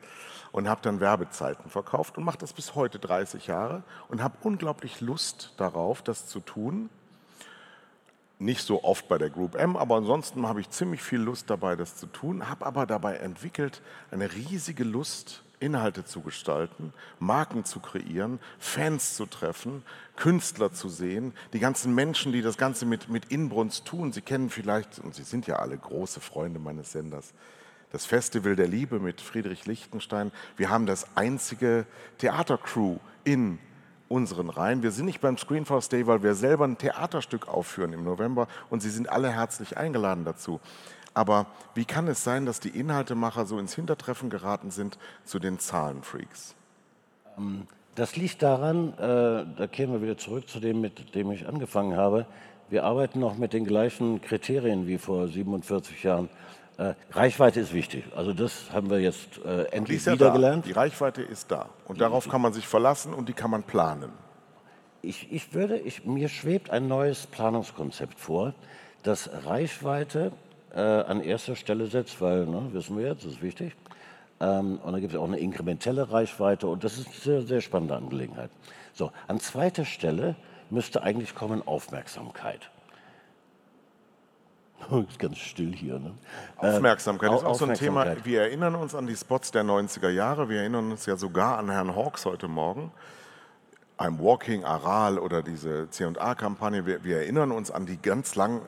und 0.54 0.70
habe 0.70 0.80
dann 0.82 1.02
Werbezeiten 1.02 1.70
verkauft 1.70 2.18
und 2.18 2.24
mache 2.24 2.38
das 2.38 2.54
bis 2.54 2.76
heute 2.76 3.00
30 3.00 3.48
Jahre 3.48 3.84
und 4.08 4.24
habe 4.24 4.38
unglaublich 4.44 5.02
Lust 5.02 5.54
darauf, 5.58 6.02
das 6.02 6.28
zu 6.28 6.40
tun 6.40 6.90
nicht 8.40 8.66
so 8.66 8.84
oft 8.84 9.08
bei 9.08 9.18
der 9.18 9.30
Group 9.30 9.56
M, 9.56 9.78
aber 9.78 9.96
ansonsten 9.96 10.48
habe 10.48 10.62
ich 10.62 10.70
ziemlich 10.70 11.02
viel 11.02 11.20
Lust 11.20 11.50
dabei, 11.50 11.76
das 11.76 11.96
zu 11.96 12.08
tun, 12.08 12.50
habe 12.50 12.66
aber 12.66 12.86
dabei 12.86 13.16
entwickelt 13.18 13.82
eine 14.12 14.32
riesige 14.32 14.84
Lust, 14.84 15.44
Inhalte 15.60 16.04
zu 16.04 16.20
gestalten, 16.22 16.94
Marken 17.20 17.64
zu 17.64 17.80
kreieren, 17.80 18.40
Fans 18.60 19.16
zu 19.16 19.26
treffen, 19.26 19.84
Künstler 20.18 20.74
zu 20.74 20.90
sehen, 20.90 21.34
die 21.54 21.60
ganzen 21.60 21.96
Menschen, 21.96 22.34
die 22.34 22.42
das 22.42 22.58
Ganze 22.58 22.86
mit, 22.86 23.08
mit 23.08 23.32
Inbrunst 23.32 23.86
tun. 23.86 24.12
Sie 24.12 24.22
kennen 24.22 24.50
vielleicht, 24.50 25.00
und 25.00 25.16
Sie 25.16 25.24
sind 25.24 25.48
ja 25.48 25.58
alle 25.58 25.78
große 25.78 26.20
Freunde 26.20 26.60
meines 26.60 26.92
Senders, 26.92 27.34
das 27.94 28.08
Festival 28.08 28.56
der 28.56 28.68
Liebe 28.68 29.00
mit 29.00 29.22
Friedrich 29.22 29.68
Lichtenstein. 29.68 30.32
Wir 30.58 30.72
haben 30.72 30.88
das 30.88 31.16
einzige 31.16 31.86
Theatercrew 32.18 32.98
in 33.24 33.60
unseren 34.10 34.50
Reihen. 34.50 34.82
Wir 34.82 34.90
sind 34.92 35.06
nicht 35.06 35.22
beim 35.22 35.38
Screenforce 35.38 35.90
Day, 35.90 36.08
weil 36.08 36.24
wir 36.24 36.34
selber 36.34 36.66
ein 36.66 36.80
Theaterstück 36.80 37.48
aufführen 37.48 37.94
im 37.94 38.04
November 38.04 38.48
und 38.72 38.82
Sie 38.82 38.90
sind 38.90 39.10
alle 39.10 39.32
herzlich 39.32 39.78
eingeladen 39.78 40.26
dazu. 40.26 40.60
Aber 41.14 41.46
wie 41.76 41.86
kann 41.86 42.08
es 42.08 42.24
sein, 42.24 42.48
dass 42.48 42.60
die 42.60 42.70
Inhaltemacher 42.70 43.46
so 43.46 43.60
ins 43.60 43.76
Hintertreffen 43.76 44.32
geraten 44.32 44.72
sind 44.72 44.98
zu 45.24 45.38
den 45.38 45.60
Zahlenfreaks? 45.60 46.56
Ähm, 47.38 47.68
das 47.94 48.16
liegt 48.16 48.42
daran, 48.42 48.94
äh, 48.94 49.46
da 49.56 49.68
kehren 49.72 49.92
wir 49.92 50.02
wieder 50.02 50.18
zurück 50.18 50.50
zu 50.50 50.60
dem, 50.60 50.82
mit 50.82 51.14
dem 51.14 51.32
ich 51.32 51.48
angefangen 51.48 51.96
habe. 51.96 52.26
Wir 52.72 52.86
arbeiten 52.86 53.20
noch 53.20 53.38
mit 53.38 53.54
den 53.54 53.66
gleichen 53.66 54.20
Kriterien 54.20 54.88
wie 54.88 54.98
vor 54.98 55.28
47 55.28 56.02
Jahren. 56.02 56.30
Äh, 56.78 56.94
Reichweite 57.12 57.60
ist 57.60 57.74
wichtig. 57.74 58.04
Also 58.16 58.34
das 58.34 58.72
haben 58.72 58.90
wir 58.90 59.00
jetzt 59.00 59.40
äh, 59.46 59.66
endlich 59.66 60.06
wieder 60.06 60.32
gelernt. 60.32 60.66
Die 60.66 60.72
Reichweite 60.72 61.22
ist 61.22 61.52
da 61.52 61.70
und 61.86 62.02
darauf 62.02 62.28
kann 62.28 62.42
man 62.42 62.54
sich 62.54 62.68
verlassen 62.68 63.14
und 63.14 63.30
die 63.30 63.34
kann 63.34 63.52
man 63.52 63.64
planen. 63.64 64.10
Ich, 65.02 65.32
ich 65.32 65.54
würde, 65.54 65.78
ich, 65.78 66.06
mir 66.06 66.30
schwebt 66.30 66.70
ein 66.70 66.88
neues 66.88 67.28
Planungskonzept 67.28 68.20
vor, 68.20 68.54
das 69.04 69.30
Reichweite 69.46 70.32
äh, 70.74 70.80
an 70.80 71.22
erster 71.22 71.56
Stelle 71.56 71.88
setzt, 71.88 72.22
weil, 72.22 72.46
ne, 72.46 72.70
wissen 72.72 72.98
wir 72.98 73.08
jetzt, 73.08 73.26
das 73.26 73.34
ist 73.34 73.42
wichtig. 73.42 73.76
Ähm, 74.40 74.80
und 74.84 74.94
dann 74.94 75.02
gibt 75.02 75.14
es 75.14 75.20
auch 75.20 75.28
eine 75.28 75.40
inkrementelle 75.40 76.12
Reichweite 76.12 76.68
und 76.68 76.84
das 76.84 76.98
ist 76.98 77.08
eine 77.08 77.16
sehr, 77.18 77.42
sehr 77.44 77.62
spannende 77.62 77.96
Angelegenheit. 77.96 78.50
So, 78.94 79.12
an 79.28 79.40
zweiter 79.40 79.86
Stelle 79.86 80.36
müsste 80.70 81.04
eigentlich 81.04 81.36
kommen 81.36 81.66
Aufmerksamkeit. 81.68 82.72
Ist 85.10 85.20
ganz 85.20 85.38
still 85.38 85.74
hier. 85.74 86.00
Ne? 86.00 86.14
Aufmerksamkeit 86.58 87.32
äh, 87.32 87.36
ist 87.36 87.44
auch 87.44 87.56
so 87.56 87.66
ein 87.66 87.74
Thema. 87.74 88.06
Wir 88.24 88.42
erinnern 88.42 88.76
uns 88.76 88.96
an 88.96 89.08
die 89.08 89.16
Spots 89.16 89.52
der 89.52 89.64
90er 89.64 90.10
Jahre. 90.10 90.50
Wir 90.50 90.62
erinnern 90.62 90.92
uns 90.92 91.06
ja 91.06 91.16
sogar 91.16 91.58
an 91.58 91.70
Herrn 91.70 91.96
Hawks 91.96 92.26
heute 92.26 92.48
Morgen. 92.48 92.92
I'm 93.98 94.20
Walking 94.20 94.64
Aral 94.64 95.20
oder 95.20 95.44
diese 95.44 95.90
C&A-Kampagne. 95.90 96.86
Wir, 96.86 97.04
wir, 97.04 97.18
erinnern 97.18 97.52
uns 97.52 97.72
an 97.72 97.86
die 97.86 98.02
ganz 98.02 98.36
langen 98.36 98.62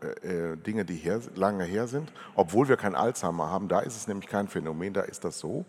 äh, 0.00 0.52
äh, 0.52 0.56
Dinge, 0.56 0.84
die 0.84 0.96
her, 0.96 1.20
lange 1.34 1.64
her 1.64 1.86
sind. 1.86 2.10
Obwohl 2.34 2.68
wir 2.68 2.76
kein 2.76 2.94
Alzheimer 2.94 3.50
haben, 3.50 3.68
da 3.68 3.80
ist 3.80 3.96
es 3.96 4.08
nämlich 4.08 4.28
kein 4.28 4.48
Phänomen, 4.48 4.94
da 4.94 5.02
ist 5.02 5.24
das 5.24 5.38
so. 5.38 5.64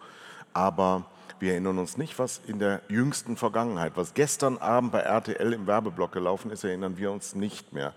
Aber 0.53 1.05
wir 1.39 1.51
erinnern 1.51 1.77
uns 1.77 1.97
nicht, 1.97 2.17
was 2.17 2.41
in 2.47 2.59
der 2.59 2.81
jüngsten 2.87 3.35
Vergangenheit, 3.35 3.93
was 3.95 4.13
gestern 4.13 4.57
Abend 4.57 4.93
bei 4.93 4.99
RTL 4.99 5.51
im 5.53 5.67
Werbeblock 5.67 6.13
gelaufen 6.13 6.49
ist, 6.49 6.63
erinnern 6.63 6.97
wir 6.97 7.11
uns 7.11 7.35
nicht 7.35 7.73
mehr. 7.73 7.93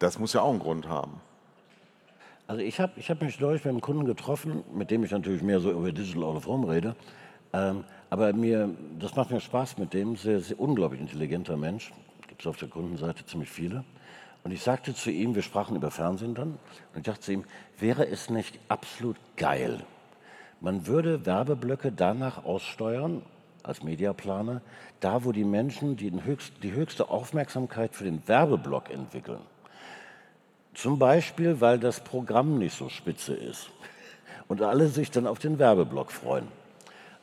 Das 0.00 0.18
muss 0.18 0.32
ja 0.32 0.40
auch 0.40 0.50
einen 0.50 0.58
Grund 0.58 0.88
haben. 0.88 1.20
Also 2.46 2.62
ich 2.62 2.80
habe 2.80 2.94
ich 2.96 3.10
hab 3.10 3.20
mich 3.22 3.38
neulich 3.38 3.64
mit 3.64 3.70
einem 3.70 3.82
Kunden 3.82 4.06
getroffen, 4.06 4.64
mit 4.74 4.90
dem 4.90 5.04
ich 5.04 5.10
natürlich 5.10 5.42
mehr 5.42 5.60
so 5.60 5.70
über 5.70 5.92
Digital 5.92 6.24
Out 6.24 6.36
of 6.38 6.46
Home 6.46 6.72
rede. 6.72 6.96
Ähm, 7.52 7.84
aber 8.08 8.32
mir, 8.32 8.70
das 8.98 9.14
macht 9.14 9.30
mir 9.30 9.40
Spaß 9.40 9.78
mit 9.78 9.92
dem, 9.92 10.16
sehr, 10.16 10.40
sehr 10.40 10.58
unglaublich 10.58 11.00
intelligenter 11.00 11.56
Mensch. 11.56 11.92
Gibt 12.26 12.40
es 12.40 12.46
auf 12.46 12.56
der 12.56 12.68
Kundenseite 12.68 13.26
ziemlich 13.26 13.50
viele. 13.50 13.84
Und 14.42 14.52
ich 14.52 14.62
sagte 14.62 14.94
zu 14.94 15.10
ihm, 15.10 15.34
wir 15.34 15.42
sprachen 15.42 15.76
über 15.76 15.90
Fernsehen 15.90 16.34
dann, 16.34 16.58
und 16.94 16.96
ich 16.96 17.02
dachte 17.02 17.20
zu 17.20 17.32
ihm, 17.32 17.44
wäre 17.78 18.08
es 18.08 18.30
nicht 18.30 18.58
absolut 18.68 19.16
geil? 19.36 19.84
Man 20.60 20.86
würde 20.86 21.26
Werbeblöcke 21.26 21.92
danach 21.92 22.44
aussteuern, 22.44 23.22
als 23.62 23.82
Mediaplaner, 23.82 24.62
da 25.00 25.24
wo 25.24 25.32
die 25.32 25.44
Menschen 25.44 25.96
die, 25.96 26.10
höchst, 26.24 26.54
die 26.62 26.72
höchste 26.72 27.10
Aufmerksamkeit 27.10 27.94
für 27.94 28.04
den 28.04 28.26
Werbeblock 28.26 28.90
entwickeln. 28.90 29.40
Zum 30.74 30.98
Beispiel, 30.98 31.60
weil 31.60 31.78
das 31.78 32.00
Programm 32.00 32.58
nicht 32.58 32.76
so 32.76 32.88
spitze 32.88 33.34
ist 33.34 33.70
und 34.48 34.62
alle 34.62 34.88
sich 34.88 35.10
dann 35.10 35.26
auf 35.26 35.38
den 35.38 35.58
Werbeblock 35.58 36.12
freuen. 36.12 36.48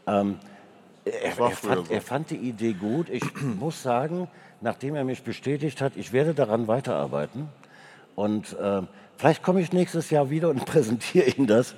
Ähm, 0.06 0.40
er, 1.06 1.24
er, 1.24 1.52
fand, 1.52 1.92
er, 1.92 2.02
fand, 2.02 2.30
die 2.32 2.38
Idee 2.38 2.74
gut. 2.74 3.10
Ich 3.10 3.24
muss 3.60 3.82
sagen, 3.82 4.28
nachdem 4.62 4.96
er 4.96 5.04
mich 5.04 5.24
bestätigt 5.24 5.82
hat, 5.82 5.94
ich 5.96 6.12
werde 6.14 6.34
daran 6.34 6.68
weiterarbeiten. 6.68 7.50
Und 8.16 8.58
äh, 8.60 8.82
vielleicht 9.18 9.44
komme 9.44 9.62
ich 9.62 9.72
nächstes 9.72 10.10
Jahr 10.10 10.30
wieder 10.30 10.50
und 10.50 10.66
präsentiere 10.66 11.30
Ihnen 11.30 11.48
das. 11.48 11.74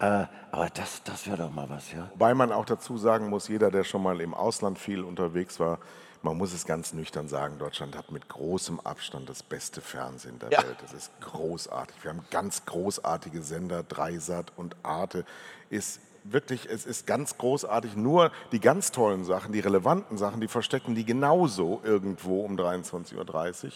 Äh, 0.00 0.24
aber 0.50 0.68
das, 0.74 1.02
das 1.04 1.26
wäre 1.26 1.38
doch 1.38 1.52
mal 1.52 1.68
was, 1.70 1.92
ja. 1.92 2.08
Wobei 2.12 2.34
man 2.34 2.52
auch 2.52 2.64
dazu 2.64 2.96
sagen 2.96 3.28
muss, 3.28 3.48
jeder, 3.48 3.70
der 3.70 3.84
schon 3.84 4.02
mal 4.02 4.20
im 4.20 4.34
Ausland 4.34 4.78
viel 4.78 5.02
unterwegs 5.02 5.60
war, 5.60 5.78
man 6.22 6.36
muss 6.36 6.52
es 6.52 6.66
ganz 6.66 6.92
nüchtern 6.92 7.28
sagen, 7.28 7.58
Deutschland 7.58 7.96
hat 7.96 8.12
mit 8.12 8.28
großem 8.28 8.80
Abstand 8.80 9.28
das 9.28 9.42
beste 9.42 9.80
Fernsehen 9.80 10.38
der 10.38 10.50
ja. 10.50 10.62
Welt. 10.62 10.76
Das 10.80 10.92
ist 10.92 11.10
großartig. 11.20 11.96
Wir 12.02 12.10
haben 12.10 12.24
ganz 12.30 12.64
großartige 12.64 13.42
Sender, 13.42 13.82
Dreisat 13.82 14.52
und 14.56 14.76
Arte. 14.84 15.24
Ist 15.68 16.00
wirklich, 16.24 16.68
es 16.68 16.86
ist 16.86 17.06
ganz 17.06 17.38
großartig. 17.38 17.96
Nur 17.96 18.30
die 18.52 18.60
ganz 18.60 18.92
tollen 18.92 19.24
Sachen, 19.24 19.52
die 19.52 19.60
relevanten 19.60 20.16
Sachen, 20.16 20.40
die 20.40 20.48
verstecken 20.48 20.94
die 20.94 21.04
genauso 21.04 21.80
irgendwo 21.82 22.40
um 22.44 22.56
23.30 22.56 23.64
Uhr. 23.64 23.72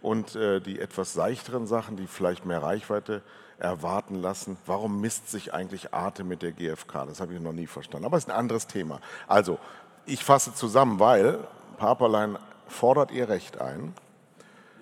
Und 0.00 0.34
äh, 0.34 0.60
die 0.60 0.80
etwas 0.80 1.12
seichteren 1.12 1.66
Sachen, 1.66 1.96
die 1.96 2.06
vielleicht 2.06 2.44
mehr 2.44 2.62
Reichweite 2.62 3.22
erwarten 3.58 4.16
lassen, 4.16 4.56
warum 4.66 5.00
misst 5.00 5.30
sich 5.30 5.54
eigentlich 5.54 5.94
Arte 5.94 6.24
mit 6.24 6.42
der 6.42 6.52
GfK? 6.52 7.06
Das 7.06 7.20
habe 7.20 7.34
ich 7.34 7.40
noch 7.40 7.52
nie 7.52 7.68
verstanden. 7.68 8.06
Aber 8.06 8.16
es 8.16 8.24
ist 8.24 8.30
ein 8.30 8.36
anderes 8.36 8.66
Thema. 8.66 9.00
Also, 9.28 9.58
ich 10.04 10.24
fasse 10.24 10.52
zusammen, 10.54 10.98
weil 10.98 11.38
Paperlein 11.82 12.38
fordert 12.68 13.10
ihr 13.10 13.28
Recht 13.28 13.60
ein. 13.60 13.92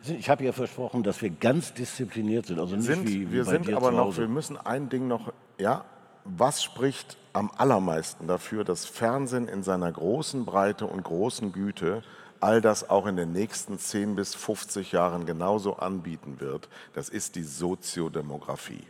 Ich 0.05 0.29
habe 0.29 0.45
ihr 0.45 0.53
versprochen, 0.53 1.03
dass 1.03 1.23
wir 1.23 1.31
ganz 1.31 1.73
diszipliniert 1.73 2.45
sind. 2.45 2.61
Also 2.61 2.77
nicht 2.77 2.85
sind 2.85 3.09
wie, 3.09 3.29
wie 3.29 3.33
wir 3.33 3.47
sind 3.47 3.73
aber 3.73 3.91
noch, 3.91 4.19
wir 4.19 4.29
müssen 4.29 4.59
ein 4.59 4.91
Ding 4.91 5.09
noch, 5.09 5.33
ja, 5.57 5.87
was 6.27 6.63
spricht 6.63 7.17
am 7.33 7.51
allermeisten 7.57 8.27
dafür, 8.27 8.65
dass 8.65 8.85
Fernsehen 8.85 9.49
in 9.49 9.63
seiner 9.63 9.91
großen 9.91 10.45
Breite 10.45 10.87
und 10.87 11.03
großen 11.03 11.53
Güte 11.53 12.03
all 12.39 12.61
das 12.61 12.91
auch 12.91 13.07
in 13.07 13.17
den 13.17 13.33
nächsten 13.33 13.79
10 13.79 14.15
bis 14.15 14.35
50 14.35 14.93
Jahren 14.93 15.25
genauso 15.25 15.77
anbieten 15.77 16.39
wird, 16.39 16.69
das 16.93 17.09
ist 17.09 17.35
die 17.35 17.45
Soziodemografie 17.45 18.85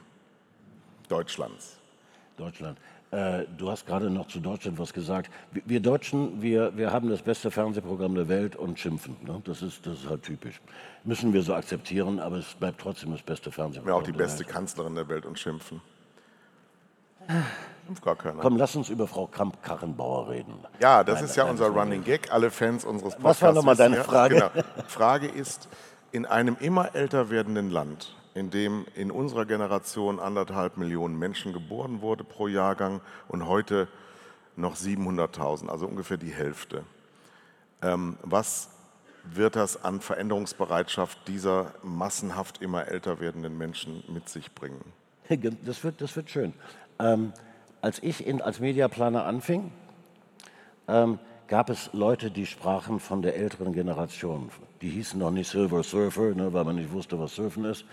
Deutschlands. 1.09 1.77
Deutschland. 2.37 2.77
Äh, 3.11 3.45
du 3.59 3.69
hast 3.71 3.87
gerade 3.87 4.09
noch 4.09 4.29
zu 4.29 4.39
Deutschland 4.39 4.79
was 4.79 4.93
gesagt. 4.93 5.31
Wir 5.53 5.81
Deutschen, 5.81 6.41
wir, 6.41 6.77
wir 6.77 6.93
haben 6.93 7.11
das 7.11 7.23
beste 7.23 7.51
Fernsehprogramm 7.51 8.15
der 8.15 8.29
Welt 8.29 8.55
und 8.55 8.79
schimpfen. 8.79 9.17
Ne? 9.23 9.43
Das, 9.45 9.63
ist, 9.63 9.85
das 9.85 10.01
ist 10.01 10.09
halt 10.09 10.23
typisch. 10.23 10.61
Müssen 11.03 11.33
wir 11.33 11.43
so 11.43 11.55
akzeptieren, 11.55 12.21
aber 12.21 12.37
es 12.37 12.55
bleibt 12.55 12.81
trotzdem 12.81 13.11
das 13.11 13.23
beste 13.23 13.51
Fernsehprogramm. 13.51 13.97
Wir 13.97 14.01
auch 14.01 14.07
die 14.07 14.17
beste 14.17 14.41
Welt. 14.41 14.49
Kanzlerin 14.49 14.95
der 14.95 15.09
Welt 15.09 15.27
und 15.27 15.39
schimpfen. 15.39 15.81
Gar 18.05 18.17
keiner. 18.17 18.41
Komm, 18.41 18.57
lass 18.57 18.77
uns 18.77 18.89
über 18.89 19.09
Frau 19.09 19.27
Kramp-Karrenbauer 19.27 20.31
reden. 20.31 20.55
Ja, 20.81 21.03
das 21.03 21.17
nein, 21.17 21.25
ist 21.25 21.37
ja 21.37 21.45
unser 21.45 21.67
Running 21.67 22.05
Gag. 22.05 22.33
Alle 22.33 22.51
Fans 22.51 22.85
unseres 22.85 23.15
Podcasts. 23.15 23.43
Was 23.43 23.47
war 23.49 23.53
nochmal 23.53 23.77
deine 23.77 23.97
Frage? 23.97 24.51
Genau. 24.55 24.65
Frage 24.87 25.27
ist, 25.27 25.69
in 26.13 26.27
einem 26.27 26.57
immer 26.61 26.95
älter 26.95 27.31
werdenden 27.31 27.71
Land, 27.71 28.15
in 28.35 28.51
dem 28.51 28.87
in 28.95 29.11
unserer 29.11 29.45
Generation 29.45 30.21
anderthalb 30.21 30.77
Millionen 30.77 31.19
Menschen 31.19 31.53
geboren 31.53 32.01
wurde 32.01 32.25
pro 32.25 32.49
Jahrgang 32.49 33.01
und 33.29 33.47
heute 33.47 33.89
noch 34.57 34.77
700.000, 34.77 35.69
also 35.69 35.87
ungefähr 35.87 36.17
die 36.17 36.33
Hälfte. 36.33 36.85
Ähm, 37.83 38.17
was 38.23 38.71
wird 39.25 39.57
das 39.57 39.83
an 39.85 40.01
Veränderungsbereitschaft 40.01 41.29
dieser 41.29 41.75
massenhaft 41.83 42.63
immer 42.63 42.89
älter 42.89 43.21
werdenden 43.21 43.57
Menschen 43.59 44.03
mit 44.09 44.29
sich 44.29 44.53
bringen? 44.55 44.81
Das 45.65 45.85
wird, 45.85 46.01
das 46.01 46.17
wird 46.17 46.29
schön. 46.29 46.55
Ähm, 46.99 47.33
als 47.83 48.03
ich 48.03 48.27
in, 48.27 48.43
als 48.43 48.59
Mediaplaner 48.59 49.25
anfing, 49.25 49.71
ähm, 50.89 51.21
gab 51.47 51.71
es 51.71 51.91
Leute, 51.93 52.31
die 52.31 52.47
sprachen 52.47 53.01
von 53.01 53.23
der 53.23 53.37
älteren 53.37 53.73
Generation. 53.73 54.51
Die 54.83 54.89
hießen 54.89 55.19
noch 55.19 55.31
nicht 55.31 55.49
Silver 55.49 55.83
Surfer, 55.83 56.35
ne, 56.35 56.53
weil 56.53 56.65
man 56.65 56.77
nicht 56.77 56.93
wusste, 56.93 57.19
was 57.19 57.35
Surfen 57.35 57.65
ist. 57.65 57.85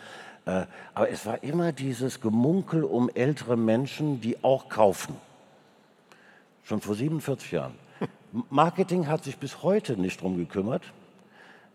Äh, 0.47 0.65
aber 0.93 1.09
es 1.09 1.25
war 1.25 1.43
immer 1.43 1.73
dieses 1.73 2.21
Gemunkel 2.21 2.85
um 2.85 3.09
ältere 3.13 3.57
Menschen, 3.57 4.21
die 4.21 4.43
auch 4.43 4.69
kaufen. 4.69 5.15
Schon 6.63 6.79
vor 6.79 6.95
47 6.95 7.51
Jahren. 7.51 7.73
Marketing 8.49 9.07
hat 9.07 9.25
sich 9.25 9.37
bis 9.37 9.61
heute 9.61 9.97
nicht 9.97 10.21
darum 10.21 10.37
gekümmert, 10.37 10.83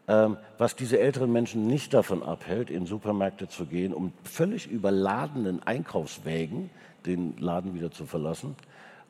ähm, 0.08 0.38
was 0.56 0.74
diese 0.74 0.98
älteren 0.98 1.30
Menschen 1.30 1.66
nicht 1.66 1.92
davon 1.92 2.22
abhält, 2.22 2.70
in 2.70 2.86
Supermärkte 2.86 3.46
zu 3.46 3.66
gehen, 3.66 3.92
um 3.92 4.12
völlig 4.24 4.66
überladenen 4.68 5.62
Einkaufswägen 5.62 6.70
den 7.04 7.36
Laden 7.38 7.74
wieder 7.74 7.90
zu 7.90 8.06
verlassen, 8.06 8.56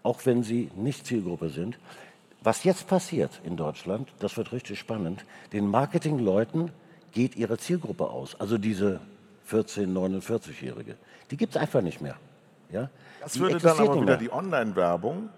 auch 0.03 0.27
wenn 0.27 0.42
sie 0.42 0.72
nicht 0.75 1.07
Zielgruppe 1.07 1.51
sind. 1.51 1.79
Was 2.42 2.64
jetzt 2.64 2.88
passiert 2.88 3.40
in 3.44 3.57
Deutschland, 3.57 4.09
das 4.18 4.37
wird 4.37 4.51
richtig 4.51 4.81
spannend, 4.81 5.25
den 5.53 5.68
Marketingleuten 5.68 6.72
geht 7.12 7.37
ihre 7.37 7.59
Zielgruppe 7.59 8.11
aus. 8.11 8.40
Also 8.40 8.59
diese 8.59 9.01
14-, 9.50 9.92
49-Jährige. 9.92 10.96
Die 11.31 11.37
gibt 11.37 11.55
es 11.57 11.61
einfach 11.61 11.83
nicht 11.83 12.00
mehr. 12.00 12.16
Ja? 12.70 12.90
Das 13.20 13.38
würde 13.38 13.59
dann 13.59 13.78
aber 13.78 14.00
wieder 14.00 14.16
die 14.16 14.33
Online-Werbung 14.33 15.28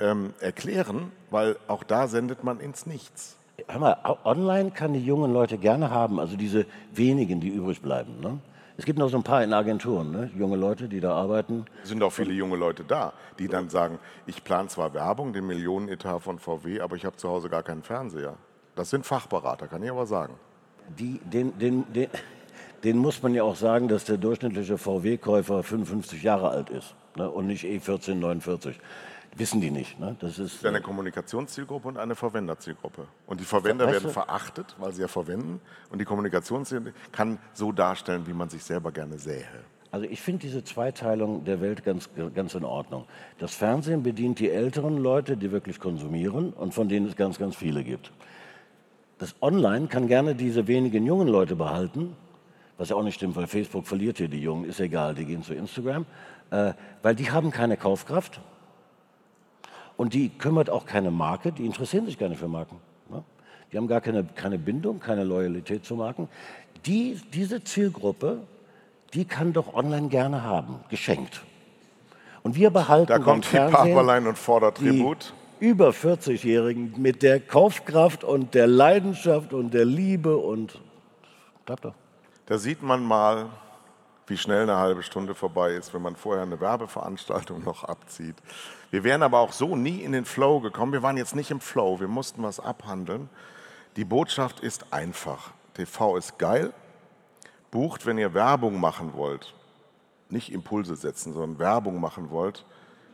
ähm, 0.00 0.34
erklären, 0.40 1.12
weil 1.30 1.56
auch 1.68 1.82
da 1.82 2.08
sendet 2.08 2.44
man 2.44 2.60
ins 2.60 2.86
Nichts. 2.86 3.36
Hör 3.68 3.78
mal, 3.78 3.96
online 4.24 4.70
kann 4.70 4.92
die 4.92 5.04
jungen 5.04 5.32
Leute 5.32 5.58
gerne 5.58 5.90
haben, 5.90 6.18
also 6.18 6.36
diese 6.36 6.66
wenigen, 6.92 7.40
die 7.40 7.48
übrig 7.48 7.80
bleiben. 7.80 8.18
Ne? 8.20 8.38
Es 8.76 8.84
gibt 8.84 8.98
noch 8.98 9.08
so 9.08 9.16
ein 9.16 9.22
paar 9.22 9.44
in 9.44 9.52
Agenturen, 9.52 10.10
ne? 10.10 10.30
junge 10.36 10.56
Leute, 10.56 10.88
die 10.88 11.00
da 11.00 11.14
arbeiten. 11.14 11.66
Es 11.82 11.90
sind 11.90 12.02
auch 12.02 12.12
viele 12.12 12.32
junge 12.32 12.56
Leute 12.56 12.82
da, 12.82 13.12
die 13.38 13.46
dann 13.46 13.68
sagen, 13.68 13.98
ich 14.26 14.42
plane 14.42 14.68
zwar 14.68 14.94
Werbung, 14.94 15.32
den 15.32 15.46
Millionenetat 15.46 16.22
von 16.22 16.38
VW, 16.38 16.80
aber 16.80 16.96
ich 16.96 17.04
habe 17.04 17.16
zu 17.16 17.28
Hause 17.28 17.48
gar 17.48 17.62
keinen 17.62 17.82
Fernseher. 17.82 18.34
Das 18.74 18.90
sind 18.90 19.04
Fachberater, 19.04 19.68
kann 19.68 19.82
ich 19.82 19.90
aber 19.90 20.06
sagen. 20.06 20.34
Die, 20.98 21.20
den, 21.20 21.56
den, 21.58 21.92
den, 21.92 22.08
den 22.84 22.98
muss 22.98 23.22
man 23.22 23.34
ja 23.34 23.42
auch 23.44 23.56
sagen, 23.56 23.88
dass 23.88 24.04
der 24.04 24.16
durchschnittliche 24.16 24.78
VW-Käufer 24.78 25.62
55 25.62 26.22
Jahre 26.22 26.50
alt 26.50 26.70
ist 26.70 26.94
ne? 27.16 27.30
und 27.30 27.46
nicht 27.46 27.64
E1449. 27.64 28.74
Wissen 29.34 29.62
die 29.62 29.70
nicht. 29.70 29.98
Ne? 29.98 30.14
Das 30.20 30.38
ist 30.38 30.64
eine 30.66 30.82
Kommunikationszielgruppe 30.82 31.88
und 31.88 31.96
eine 31.96 32.14
Verwenderzielgruppe. 32.14 33.06
Und 33.26 33.40
die 33.40 33.44
Verwender 33.44 33.86
weißt 33.86 34.02
werden 34.02 34.12
verachtet, 34.12 34.76
weil 34.78 34.92
sie 34.92 35.02
ja 35.02 35.08
verwenden. 35.08 35.60
Und 35.90 36.00
die 36.00 36.04
Kommunikationszielgruppe 36.04 36.92
kann 37.12 37.38
so 37.54 37.72
darstellen, 37.72 38.26
wie 38.26 38.34
man 38.34 38.50
sich 38.50 38.62
selber 38.62 38.92
gerne 38.92 39.18
sähe. 39.18 39.46
Also 39.90 40.06
ich 40.06 40.20
finde 40.20 40.40
diese 40.40 40.64
Zweiteilung 40.64 41.44
der 41.44 41.60
Welt 41.60 41.84
ganz, 41.84 42.10
ganz 42.34 42.54
in 42.54 42.64
Ordnung. 42.64 43.04
Das 43.38 43.54
Fernsehen 43.54 44.02
bedient 44.02 44.38
die 44.38 44.50
älteren 44.50 44.96
Leute, 44.98 45.36
die 45.36 45.52
wirklich 45.52 45.80
konsumieren 45.80 46.52
und 46.52 46.74
von 46.74 46.88
denen 46.88 47.06
es 47.06 47.16
ganz, 47.16 47.38
ganz 47.38 47.56
viele 47.56 47.84
gibt. 47.84 48.10
Das 49.18 49.34
Online 49.40 49.88
kann 49.88 50.08
gerne 50.08 50.34
diese 50.34 50.66
wenigen 50.66 51.06
jungen 51.06 51.28
Leute 51.28 51.56
behalten, 51.56 52.16
was 52.82 52.88
ja 52.88 52.96
auch 52.96 53.04
nicht 53.04 53.14
stimmt, 53.14 53.36
weil 53.36 53.46
Facebook 53.46 53.86
verliert 53.86 54.18
hier 54.18 54.26
die 54.26 54.42
Jungen, 54.42 54.64
ist 54.64 54.80
egal, 54.80 55.14
die 55.14 55.24
gehen 55.24 55.44
zu 55.44 55.54
Instagram, 55.54 56.04
äh, 56.50 56.72
weil 57.00 57.14
die 57.14 57.30
haben 57.30 57.52
keine 57.52 57.76
Kaufkraft 57.76 58.40
und 59.96 60.14
die 60.14 60.30
kümmert 60.30 60.68
auch 60.68 60.84
keine 60.84 61.12
Marke, 61.12 61.52
die 61.52 61.64
interessieren 61.64 62.06
sich 62.06 62.18
gar 62.18 62.28
nicht 62.28 62.40
für 62.40 62.48
Marken. 62.48 62.78
Ne? 63.08 63.22
Die 63.70 63.76
haben 63.76 63.86
gar 63.86 64.00
keine, 64.00 64.24
keine 64.24 64.58
Bindung, 64.58 64.98
keine 64.98 65.22
Loyalität 65.22 65.84
zu 65.84 65.94
Marken. 65.94 66.28
Die, 66.84 67.20
diese 67.32 67.62
Zielgruppe, 67.62 68.40
die 69.14 69.26
kann 69.26 69.52
doch 69.52 69.74
online 69.74 70.08
gerne 70.08 70.42
haben, 70.42 70.80
geschenkt. 70.88 71.44
Und 72.42 72.56
wir 72.56 72.70
behalten 72.70 73.06
Da 73.06 73.20
kommt 73.20 73.44
die 73.44 73.58
Paperlein 73.58 74.26
und 74.26 74.36
fordert 74.36 74.78
Tribut 74.78 75.32
über 75.60 75.90
40-Jährigen 75.90 76.94
mit 77.00 77.22
der 77.22 77.38
Kaufkraft 77.38 78.24
und 78.24 78.54
der 78.54 78.66
Leidenschaft 78.66 79.52
und 79.52 79.72
der 79.72 79.84
Liebe 79.84 80.36
und 80.36 80.80
klappt 81.64 81.84
doch. 81.84 81.94
Da 82.52 82.58
sieht 82.58 82.82
man 82.82 83.02
mal, 83.02 83.48
wie 84.26 84.36
schnell 84.36 84.64
eine 84.64 84.76
halbe 84.76 85.02
Stunde 85.02 85.34
vorbei 85.34 85.72
ist, 85.72 85.94
wenn 85.94 86.02
man 86.02 86.16
vorher 86.16 86.42
eine 86.42 86.60
Werbeveranstaltung 86.60 87.64
noch 87.64 87.82
abzieht. 87.82 88.36
Wir 88.90 89.04
wären 89.04 89.22
aber 89.22 89.38
auch 89.38 89.52
so 89.52 89.74
nie 89.74 90.02
in 90.02 90.12
den 90.12 90.26
Flow 90.26 90.60
gekommen. 90.60 90.92
Wir 90.92 91.02
waren 91.02 91.16
jetzt 91.16 91.34
nicht 91.34 91.50
im 91.50 91.60
Flow, 91.60 91.98
wir 91.98 92.08
mussten 92.08 92.42
was 92.42 92.60
abhandeln. 92.60 93.30
Die 93.96 94.04
Botschaft 94.04 94.60
ist 94.60 94.92
einfach. 94.92 95.52
TV 95.72 96.18
ist 96.18 96.38
geil. 96.38 96.74
Bucht, 97.70 98.04
wenn 98.04 98.18
ihr 98.18 98.34
Werbung 98.34 98.78
machen 98.78 99.14
wollt. 99.14 99.54
Nicht 100.28 100.52
Impulse 100.52 100.96
setzen, 100.96 101.32
sondern 101.32 101.58
Werbung 101.58 102.02
machen 102.02 102.28
wollt. 102.28 102.66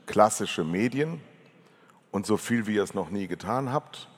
Klassische 0.06 0.64
Medien, 0.64 1.20
und 2.10 2.26
so 2.26 2.36
viel, 2.36 2.66
wie 2.66 2.74
ihr 2.74 2.82
es 2.82 2.92
noch 2.92 3.10
nie 3.10 3.28
getan 3.28 3.72
habt. 3.72 4.08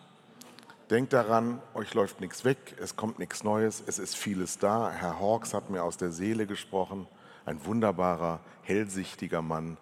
Denkt 0.90 1.12
daran, 1.12 1.62
euch 1.74 1.94
läuft 1.94 2.20
nichts 2.20 2.44
weg, 2.44 2.74
es 2.80 2.96
kommt 2.96 3.20
nichts 3.20 3.44
Neues, 3.44 3.80
es 3.86 4.00
ist 4.00 4.16
vieles 4.16 4.58
da. 4.58 4.90
Herr 4.90 5.20
Hawks 5.20 5.54
hat 5.54 5.70
mir 5.70 5.84
aus 5.84 5.96
der 5.98 6.10
Seele 6.10 6.48
gesprochen, 6.48 7.06
ein 7.44 7.64
wunderbarer, 7.64 8.40
hellsichtiger 8.62 9.40
Mann, 9.40 9.76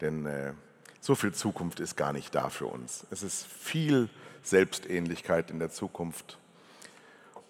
denn 0.00 0.24
äh, 0.24 0.54
so 1.00 1.14
viel 1.14 1.34
Zukunft 1.34 1.80
ist 1.80 1.96
gar 1.96 2.14
nicht 2.14 2.34
da 2.34 2.48
für 2.48 2.64
uns. 2.64 3.06
Es 3.10 3.22
ist 3.22 3.44
viel 3.46 4.08
Selbstähnlichkeit 4.42 5.50
in 5.50 5.58
der 5.58 5.70
Zukunft. 5.70 6.38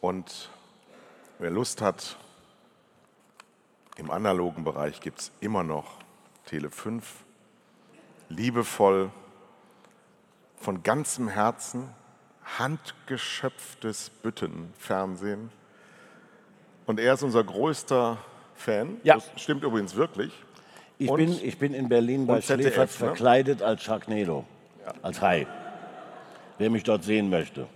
Und 0.01 0.51
wer 1.39 1.51
Lust 1.51 1.81
hat, 1.81 2.17
im 3.95 4.11
analogen 4.11 4.65
Bereich 4.65 5.01
gibt 5.01 5.21
es 5.21 5.33
immer 5.39 5.63
noch 5.63 5.99
Tele 6.47 6.69
5, 6.69 7.05
liebevoll 8.29 9.13
von 10.57 10.83
ganzem 10.83 11.29
Herzen 11.29 11.95
handgeschöpftes 12.59 14.11
Büttenfernsehen. 14.23 15.51
Und 16.87 17.01
er 17.01 17.15
ist 17.15 17.23
unser 17.23 17.45
größter 17.45 18.19
Fan. 18.55 18.97
Ja. 19.03 19.17
Das 19.17 19.31
stimmt 19.37 19.63
übrigens 19.65 19.95
wirklich. 19.95 20.33
Ich, 20.99 21.13
bin, 21.13 21.31
ich 21.31 21.59
bin 21.59 21.75
in 21.75 21.89
Berlin 21.89 22.27
bei 22.27 22.41
ZDF, 22.41 22.69
Schläferz 22.69 23.01
ne? 23.01 23.07
verkleidet 23.07 23.63
als 23.63 23.83
Sharknado, 23.83 24.45
ja. 24.85 24.93
als 25.03 25.21
Hai. 25.21 25.47
Wer 26.59 26.71
mich 26.71 26.83
dort 26.83 27.05
sehen 27.05 27.31
möchte. 27.31 27.69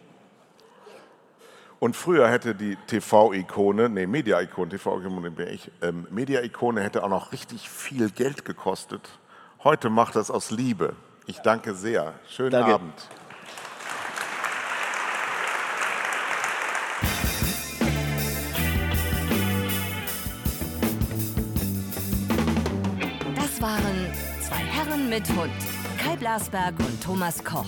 Und 1.78 1.96
früher 1.96 2.28
hätte 2.28 2.54
die 2.54 2.76
TV-Ikone, 2.86 3.88
nee, 3.88 4.06
Media-Ikone, 4.06 4.70
TV-Ikone, 4.70 5.58
ähm, 5.82 6.06
Media-Ikone 6.10 6.80
hätte 6.80 7.02
auch 7.02 7.08
noch 7.08 7.32
richtig 7.32 7.68
viel 7.68 8.10
Geld 8.10 8.44
gekostet. 8.44 9.08
Heute 9.64 9.90
macht 9.90 10.16
das 10.16 10.30
aus 10.30 10.50
Liebe. 10.50 10.94
Ich 11.26 11.38
danke 11.40 11.74
sehr. 11.74 12.14
Schönen 12.28 12.52
danke. 12.52 12.74
Abend. 12.74 13.08
Mit 25.12 25.28
Hund, 25.36 25.52
Kai 25.98 26.16
Blasberg 26.16 26.72
und 26.78 27.02
Thomas 27.02 27.44
Koch. 27.44 27.66